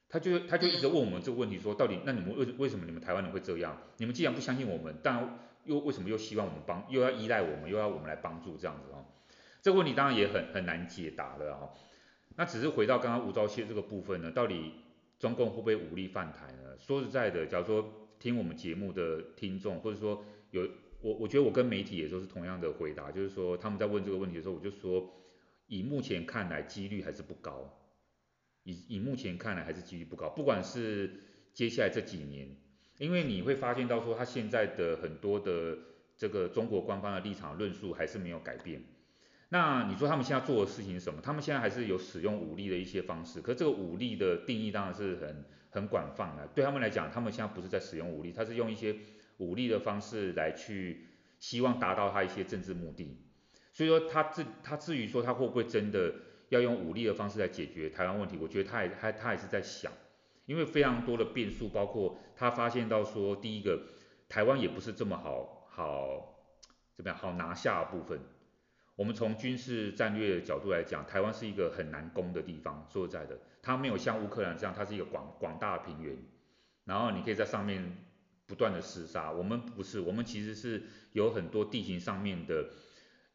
[0.07, 3.76] 他就他就一直问我们这个问题，说到底，那你们为为什么你们台湾人会这样？
[3.97, 9.05] 你们既然不相信我们，但又为什么又希望我们帮，又要依赖我们，又要我们来帮助这样子哦？
[9.62, 11.74] 这个问题当然也很很难解答的哈。
[12.42, 14.72] 那只是回到刚刚吴钊燮这个部分呢，到底
[15.20, 16.76] 中共会不会武力犯台呢？
[16.80, 20.68] 说实在的，假如说听我们节目的听众，或者说有
[21.02, 25.08] 我我觉得我跟媒体也都是同样的回答，就是说他们在问这个问题的时候，我就说
[25.68, 27.78] 以目前看来几率还是不高。
[28.64, 31.12] 以以目前看来还是几率不高，不管是
[31.54, 32.58] 接下来这几年，
[32.98, 35.78] 因为你会发现到说他现在的很多的
[36.18, 38.84] 这个中国官方的立场论述还是没有改变。
[39.54, 41.20] 那你说他们现在做的事情是什么？
[41.22, 46.47] 他们现在还是有使用武力的一些方式，可是这个武力的定义当然是很很广泛的。
[46.56, 48.95] 对他们来讲，他们现在不是在使用武力，他是用一些
[49.38, 51.08] 武力的方式来去
[51.39, 53.18] 希望达到他一些政治目的。
[53.74, 56.14] 所以说他至他至于说他会不会真的？
[56.52, 59.89] 要用武力的方式来解决台湾问题，我觉得他也他他也是在想，
[60.45, 63.84] 因为非常多的变数，包括他发现到说，第一个，
[64.28, 66.43] 台湾也不是这么好好
[66.93, 68.20] 怎么样好拿下部分。
[69.02, 72.88] 我们从军事战略的角度来讲，台湾是一个很难攻的地方。
[72.88, 76.16] 说实在的，它没有像乌克兰这样，它是一个广广大的平原，
[76.86, 77.97] 然后你可以在上面
[78.45, 79.32] 不断的厮杀。
[79.32, 80.84] 我们不是，我们其实是
[81.14, 82.70] 有很多地形上面的。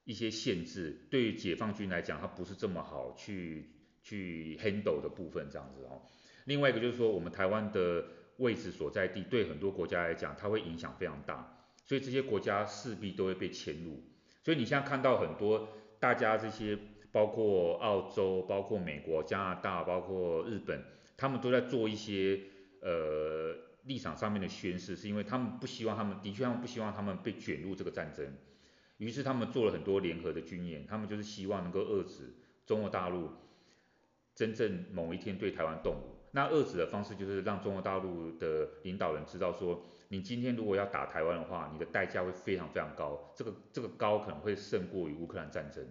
[0.05, 3.73] 一些限制对于解放军来讲，它不是这么好去
[4.05, 6.03] 去 handle 的部分，这样子哦。
[6.45, 8.05] 另外一个就是说，我们台湾的
[8.37, 14.01] 位置所在地，对很多国家来讲，它会影响非常大，所以这些国家势必都会被牵入。
[14.47, 15.69] 所以你现在看到很多
[15.99, 16.79] 大家这些，
[17.11, 20.85] 包括澳洲、包括美国、加拿大、包括日本，
[21.17, 22.41] 他们都在做一些
[22.81, 28.25] 呃立场上面的宣示，是因为他们不希望他们的确他们不希望他们被卷入这个战争。
[28.99, 32.33] 于是他们做了很多联合的军演，他们就是希望能够遏制
[32.67, 33.29] 中国大陆
[34.33, 36.15] 真正某一天对台湾动武。
[36.31, 45.85] 那遏制的方式就是让中国大陆的领导人知道说，你今天如果要打台湾的话，你的代价会非常非常高，这个这个高可能会胜过于乌克兰战争。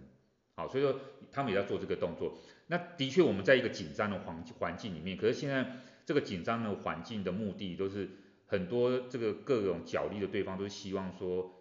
[0.54, 0.98] 好，所以说
[1.30, 2.38] 他们也要做这个动作。
[2.68, 8.08] 那的确我们在一个紧张的环环境里面，可是现在这个紧张的环境的目的都是
[8.46, 11.52] 很多这个各种角力的对方都是希望说。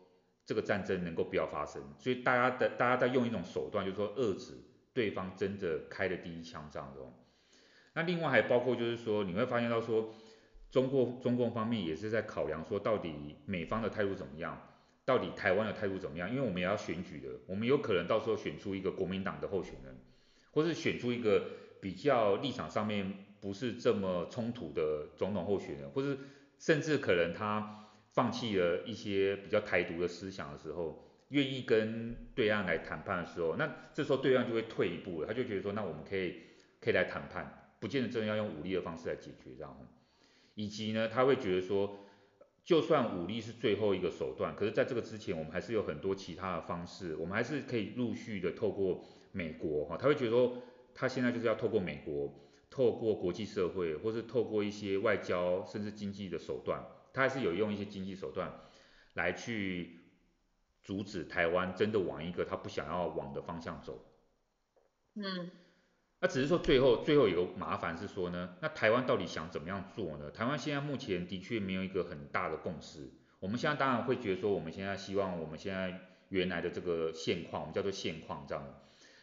[0.48, 4.54] 这个战争能够不要发生，所以大家的大家在用一种手段，就是说遏制
[4.94, 7.00] 对方真的开的第一枪这样子。
[7.94, 10.14] 那另外还包括就是说，你会发现到说，
[10.76, 13.14] 中国中共方面也是在考量说，到底
[13.46, 14.62] 美方的态度怎么样，
[15.06, 16.30] 到底台湾的态度怎么样？
[16.30, 19.98] 因为我们也要选举的，我们有可能到时候选出一个国民党的候选人，
[20.52, 21.48] 或是选出一个
[21.80, 26.18] 比较立场上面不是这么冲突的总统候选人，或是
[26.60, 27.82] 甚至可能他。
[28.16, 36.40] 放弃了一些比较台独的思想的时候，愿意跟对岸来谈判的时候，那这时候对岸就会退一步了，他就觉得说，那我们可以
[36.80, 39.78] 可以来谈判，不见得真的要用武力的方式来解决这样。
[40.56, 42.00] 以及呢，他会觉得说，
[42.64, 50.58] 就算武力是最后一个手段，可是在这个之前，我们还是有很多其他的方式，我们还是可以陆续的透过美国哈，他会觉得说，
[50.94, 52.34] 他现在就是要透过美国，
[52.70, 56.84] 透过国际社会，或是透过一些外交甚至经济的手段。
[57.14, 58.52] 他还是有用一些经济手段
[59.14, 60.02] 来去
[60.84, 64.06] 阻止台湾真的往一个他不想要往的方向走。
[65.14, 65.50] 嗯，
[66.20, 70.32] 那只是说最后最后有个麻烦是说呢，那台湾到底想怎么样做呢？
[70.32, 73.12] 台湾现在目前的确没有一个很大的共识。
[73.40, 78.64] 我们现在当然会觉得说，我们现在希望我们现在原来的这个现况，我们叫做现况这样。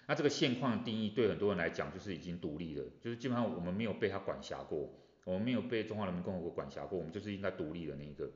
[0.07, 4.93] 那这个现况的定义对很多人来讲就是已经独立了，就是基本上我们没有被他管辖过，
[5.25, 8.31] 我们没有被中华人民共和国管辖过，我们就是应该独立的那一个。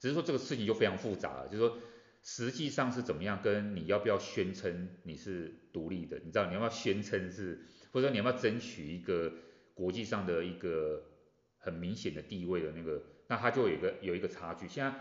[0.00, 1.78] 只是说这个事情就非常复杂了，就是说
[2.22, 9.32] 实际上是怎么样，跟你要不要宣称你是独立的，你知道你要不要宣称是，或者说你要不要争取一个
[9.74, 11.02] 国际上的一个
[11.58, 14.66] 很明显的地位的那个，那它就有一个有一个差距。
[14.66, 14.92] 现在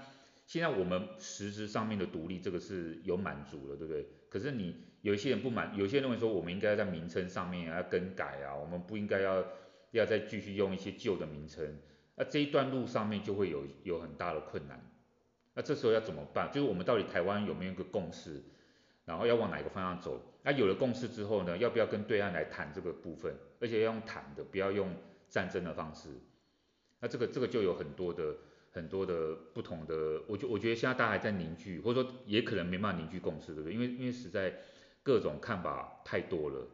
[0.46, 4.06] 现在我们实质上面的独立，这个是有满足了，对不对？
[4.30, 9.46] 可是你有一些人不满，有些人认为说我们应该在名称上面要更改啊，我们不应该要
[9.92, 11.80] 要再继续用一些旧的名称，
[12.16, 14.86] 那这一段路上面就会有有很大的困难。
[15.54, 16.50] 那这时候要怎么办？
[16.52, 18.42] 就是我们到底台湾有没有一个共识，
[19.06, 20.22] 然后要往哪个方向走？
[20.44, 23.36] 那有了共识之后呢，要不要跟对岸来谈这个部分？
[23.60, 24.96] 而且要用谈的，不要用
[25.30, 26.10] 战争的方式。
[27.00, 28.36] 那这个这个就有很多的。
[28.74, 33.74] 很多的不同的，我觉我觉得现在大家还在凝聚，或者说也可能没办法凝聚共识，对不对？
[33.74, 34.60] 因为因为实在
[35.04, 36.66] 各种看法太多了，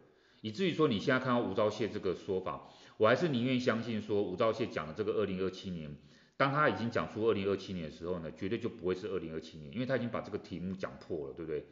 [0.41, 5.89] 以至于说你现在看到吴钊燮这个说法，我还是宁愿相信说吴钊燮讲的这个二零二七年，
[6.37, 11.65] 当他已经讲出二零二七年的时候呢，绝对就不会是二零二七年，因为他已经把这个题目讲破了，对不对？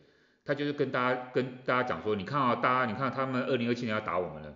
[0.46, 4.56] 他就是跟大家跟大家讲说，你看啊，大家你看他们二零二七年要打我们了，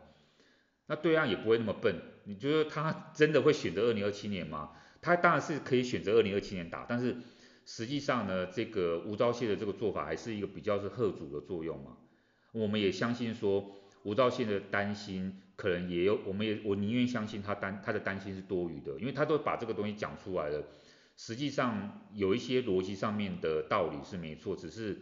[0.85, 4.71] 那对岸也不会那么笨，你觉得他真的会选择二零二七年吗？
[5.01, 7.17] 他当然是可以选择二零二七年打，但是
[7.65, 11.97] 实际上呢，这个吴钊燮的这个做法还是一个比较是贺主的作用嘛。
[12.51, 20.63] 我们也相信说吴钊燮的担心可能也有，我们也我宁愿相信他担他的担心是多余的，因为他都把这个东西讲出来了。
[21.15, 24.97] 实际上有一些逻辑上面的道理是没错，只是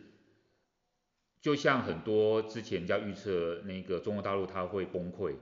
[1.47, 5.35] 就像很多之前人家预测那个中国大陆它会崩溃。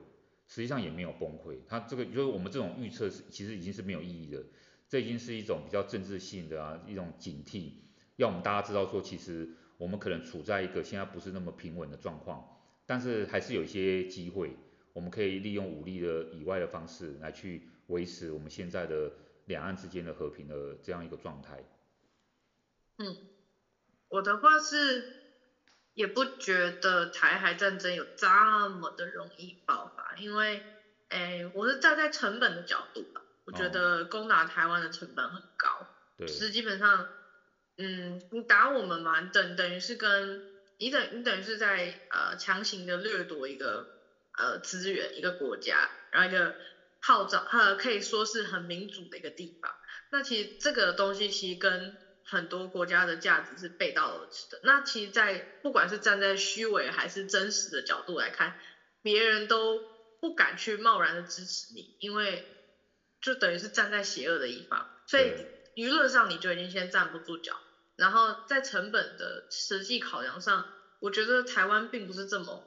[0.48, 4.44] 实际上也没有崩溃，它这个就是我们这种预测是其实已经是没有意义的，
[4.88, 7.72] 这已经是一种比较政治性的啊一种警惕，
[8.18, 9.50] 要我们大家知道说其实
[9.80, 12.48] 我们可能处在一个现在不是那么平稳的状况，
[12.86, 14.56] 但是还是有一些机会，
[14.94, 19.12] 我们可以利用武力的以外的方式来去维持我们现在的
[19.46, 21.64] 两岸之间的和平的这样一个状态。
[22.98, 23.18] 嗯，
[24.10, 25.25] 我的话是。
[25.96, 28.28] 也不觉得台海战争有这
[28.70, 30.62] 么的容易爆发，因为，
[31.08, 35.88] 诶，我是站在成本的角度吧，我觉得攻打台湾的成本很高，
[36.18, 37.08] 对，是基本上，
[37.78, 40.44] 嗯，你打我们嘛，等等于是跟
[40.78, 43.88] 你等你等于是在呃强行的掠夺一个
[44.38, 46.58] 呃资源一个国家，然后一个
[47.00, 49.74] 号召呃可以说是很民主的一个地方，
[50.12, 51.98] 那其实这个东西其实跟
[52.28, 54.60] 很多国家的价值是背道而驰的。
[54.64, 58.60] 那其实，在不管是站在虚伪还是真实的角度来看，
[59.04, 59.80] 别人都
[60.20, 62.44] 不敢去贸然的支持你，因为
[63.22, 65.34] 就等于是站在邪恶的一方，所以
[65.76, 67.56] 舆论上你就已经先站不住脚。
[67.96, 70.66] 然后在成本的实际考量上，
[71.00, 72.64] 我觉得台湾并不是这么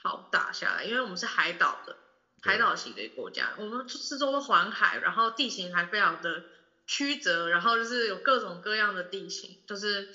[0.00, 1.96] 好打下来，因为我们是海岛的
[2.42, 6.44] 海岛型的国家，我们四周都环海，然后地形还非常的。
[6.90, 10.08] 曲折，然后就是有各种各样的地形，就是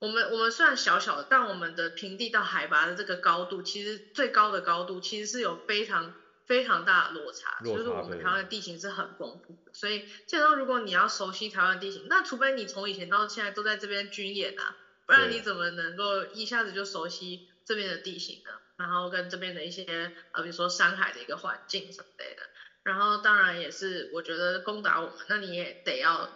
[0.00, 6.12] 我们我们虽然小小的，但我们的平地到海拔的这个高度，其实最高的高度其实是有非常
[6.44, 18.50] 非常大的落差，落差就是我们台湾的地形是很丰富的，所以基本上如果你要熟悉台湾地形，那除非你从以前到现在都在这边军演啊，不然你怎么能够一下子就熟悉这边的地形呢？
[18.78, 22.42] 然后跟这边的一些呃，比如说山海的一个环境什么类的。
[22.86, 26.30] 然后当然也是，我觉得攻打我们，那你也得要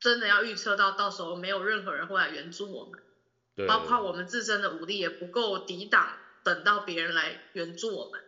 [0.00, 3.02] 真的要预测到到时候没有任何人会来援助我们，
[3.54, 8.18] 对，包括我们自身的武力也不够抵挡，等到别人来援助我们，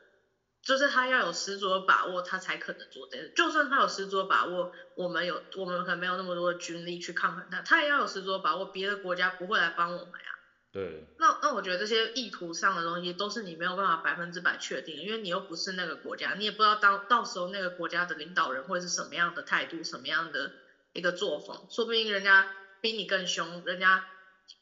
[0.63, 3.29] 就是他要有十足的把握，他才可能做这个。
[3.31, 10.36] 就算他有十足的把握，我们有我们可能没有那么多的军力去抗衡他，他也要有十足的把握，别的国家不会来帮我们呀。
[10.73, 20.53] 对，那那我觉得这些意图上的东西都是你没有办法百分之百确定，因为你又不是那个国家，你也不知道当到时候那个国家的领导人会是什么样的态度，什么样的
[20.93, 22.47] 一个作风，说不定人家
[22.81, 24.05] 比你更凶，人家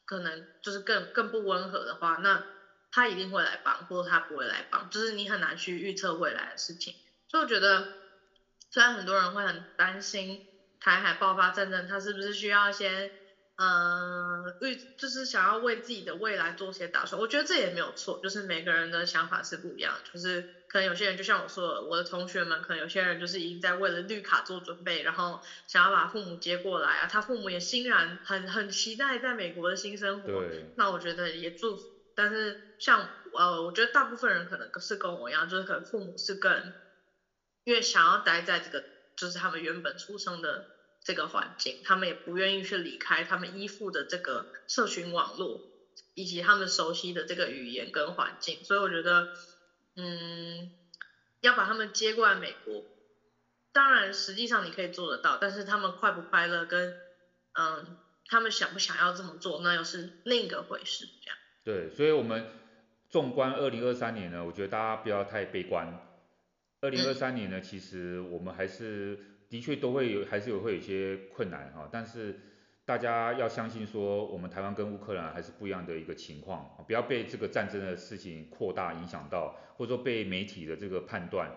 [0.05, 2.45] 可能就是更更不温和的话，那
[2.91, 6.95] 他一定会来帮，或者他不会来帮，就是你很难去预测未来的事情。
[7.27, 7.89] 所以我觉得，
[8.71, 10.45] 虽然很多人会很担心
[10.79, 13.11] 台海爆发战争，他是不是需要先。
[13.57, 31.83] 嗯，为就是想要为自己的未来做些打算，我觉得这也没有错，就是每个人的想法是不一样，就是可能有些人就像我说的，我的同学们，可能有些人就是已经在为了绿卡做准备，然后想要把父母接过来啊，他父母也欣然很很期待在美国的新生活，对，那我觉得也祝福，
[32.13, 36.73] 但是像呃，我觉得大部分人可能是跟我一样，就是可能父母是更
[37.63, 38.83] 越想要待在这个，
[39.15, 40.65] 就是他们原本出生的
[41.05, 45.61] 这个环境，他们也不愿意去离开他们依附的这个社群网络，
[46.15, 49.29] 以及他们熟悉的这个语言跟环境，所以我觉得，
[49.95, 50.71] 嗯，
[51.41, 52.83] 要把他们接过来美国，
[53.71, 56.97] 当然实际上你可以做得到，但是他们快不快乐跟，
[57.53, 61.37] 嗯，他们想不想要这么做，那又是另一个回事，这样。
[61.63, 62.47] 对，所以我们
[63.11, 66.01] 纵观二零二三年呢，我觉得大家不要太悲观。
[66.81, 71.87] 二零二三年呢，其实我们还是的确都会有，还是有会有一些困难哈。
[71.91, 72.39] 但是
[72.85, 81.51] 大家要相信说，我们台湾跟乌克兰还是不一样的一个情况，不要被这个战争的事情扩大影响到，或者说被媒体的这个判断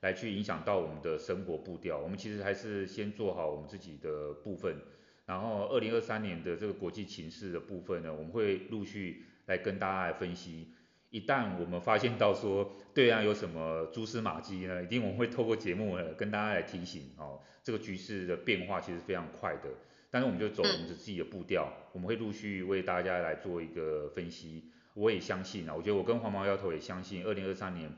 [0.00, 1.98] 来去影响到我们的生活步调。
[1.98, 4.76] 我们其实还是先做好我们自己的部分，
[5.24, 9.24] 然后二零二三年的这个国际情势的部分呢，我们会陆续。
[9.46, 10.72] 来跟大家来分析，
[11.16, 19.70] 一旦我们发现到说对岸有什么蛛丝马迹呢，一定我们会透过节目呢跟大家来提醒哦，这个局势的变化其实非常快的，
[20.10, 24.70] 但是我们就走我们自己的步调，我们会陆续为大家来做一个分析。
[24.92, 27.90] 我也相信啊，我觉得我跟黄毛丫头也相信，二零二三年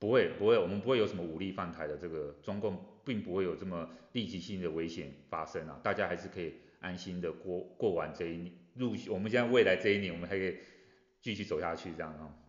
[0.00, 10.56] 不会不会，我们不会有什么武力犯台的，这个中共并不会有这么立即性的危险发生啊，大家还是可以安心的过过完这一年，入我们现在未来这一年，我们还可以。
[11.22, 12.45] 继续走下去，这样哦。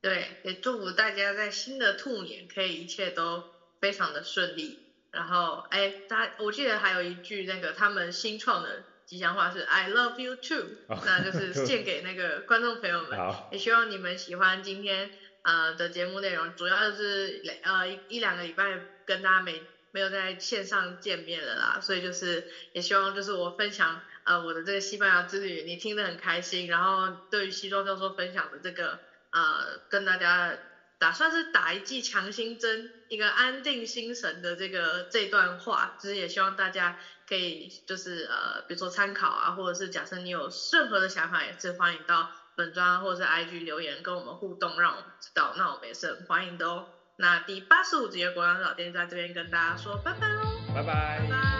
[0.00, 3.44] 对，也祝福大家在新的兔年可以一切都
[3.80, 4.78] 非常的顺利。
[5.10, 13.18] 然后，哎，大家，我记得还有一句那个他们新创的吉祥话是 I love you too，哦，那就是献给那个观众朋友们。
[13.18, 15.10] 好，也希望你们喜欢今天
[15.42, 24.02] 呃的节目内容，主要就是呃一一两个礼拜跟大家没没有在线上见面了啦，所以就是也希望就是我分享。
[24.24, 26.66] 呃，我的这个西班牙之旅，你听得很开心。
[26.66, 28.98] 然后对于西装教授分享的这个，
[29.36, 30.56] 呃，跟大家
[30.98, 46.88] 打算是打一剂强心针，一个安定心神的这个这段话，就是也希望大家可以就是呃，比如说参考啊，或者是假设你有任何的想法，也是欢迎到本专或者是 IG 留言跟我们互动，让我们知道，那我们也是很欢迎的哦。
[47.18, 50.42] 那第八十五集的国良老店在这边跟大家说拜拜喽，
[50.74, 51.55] 拜拜。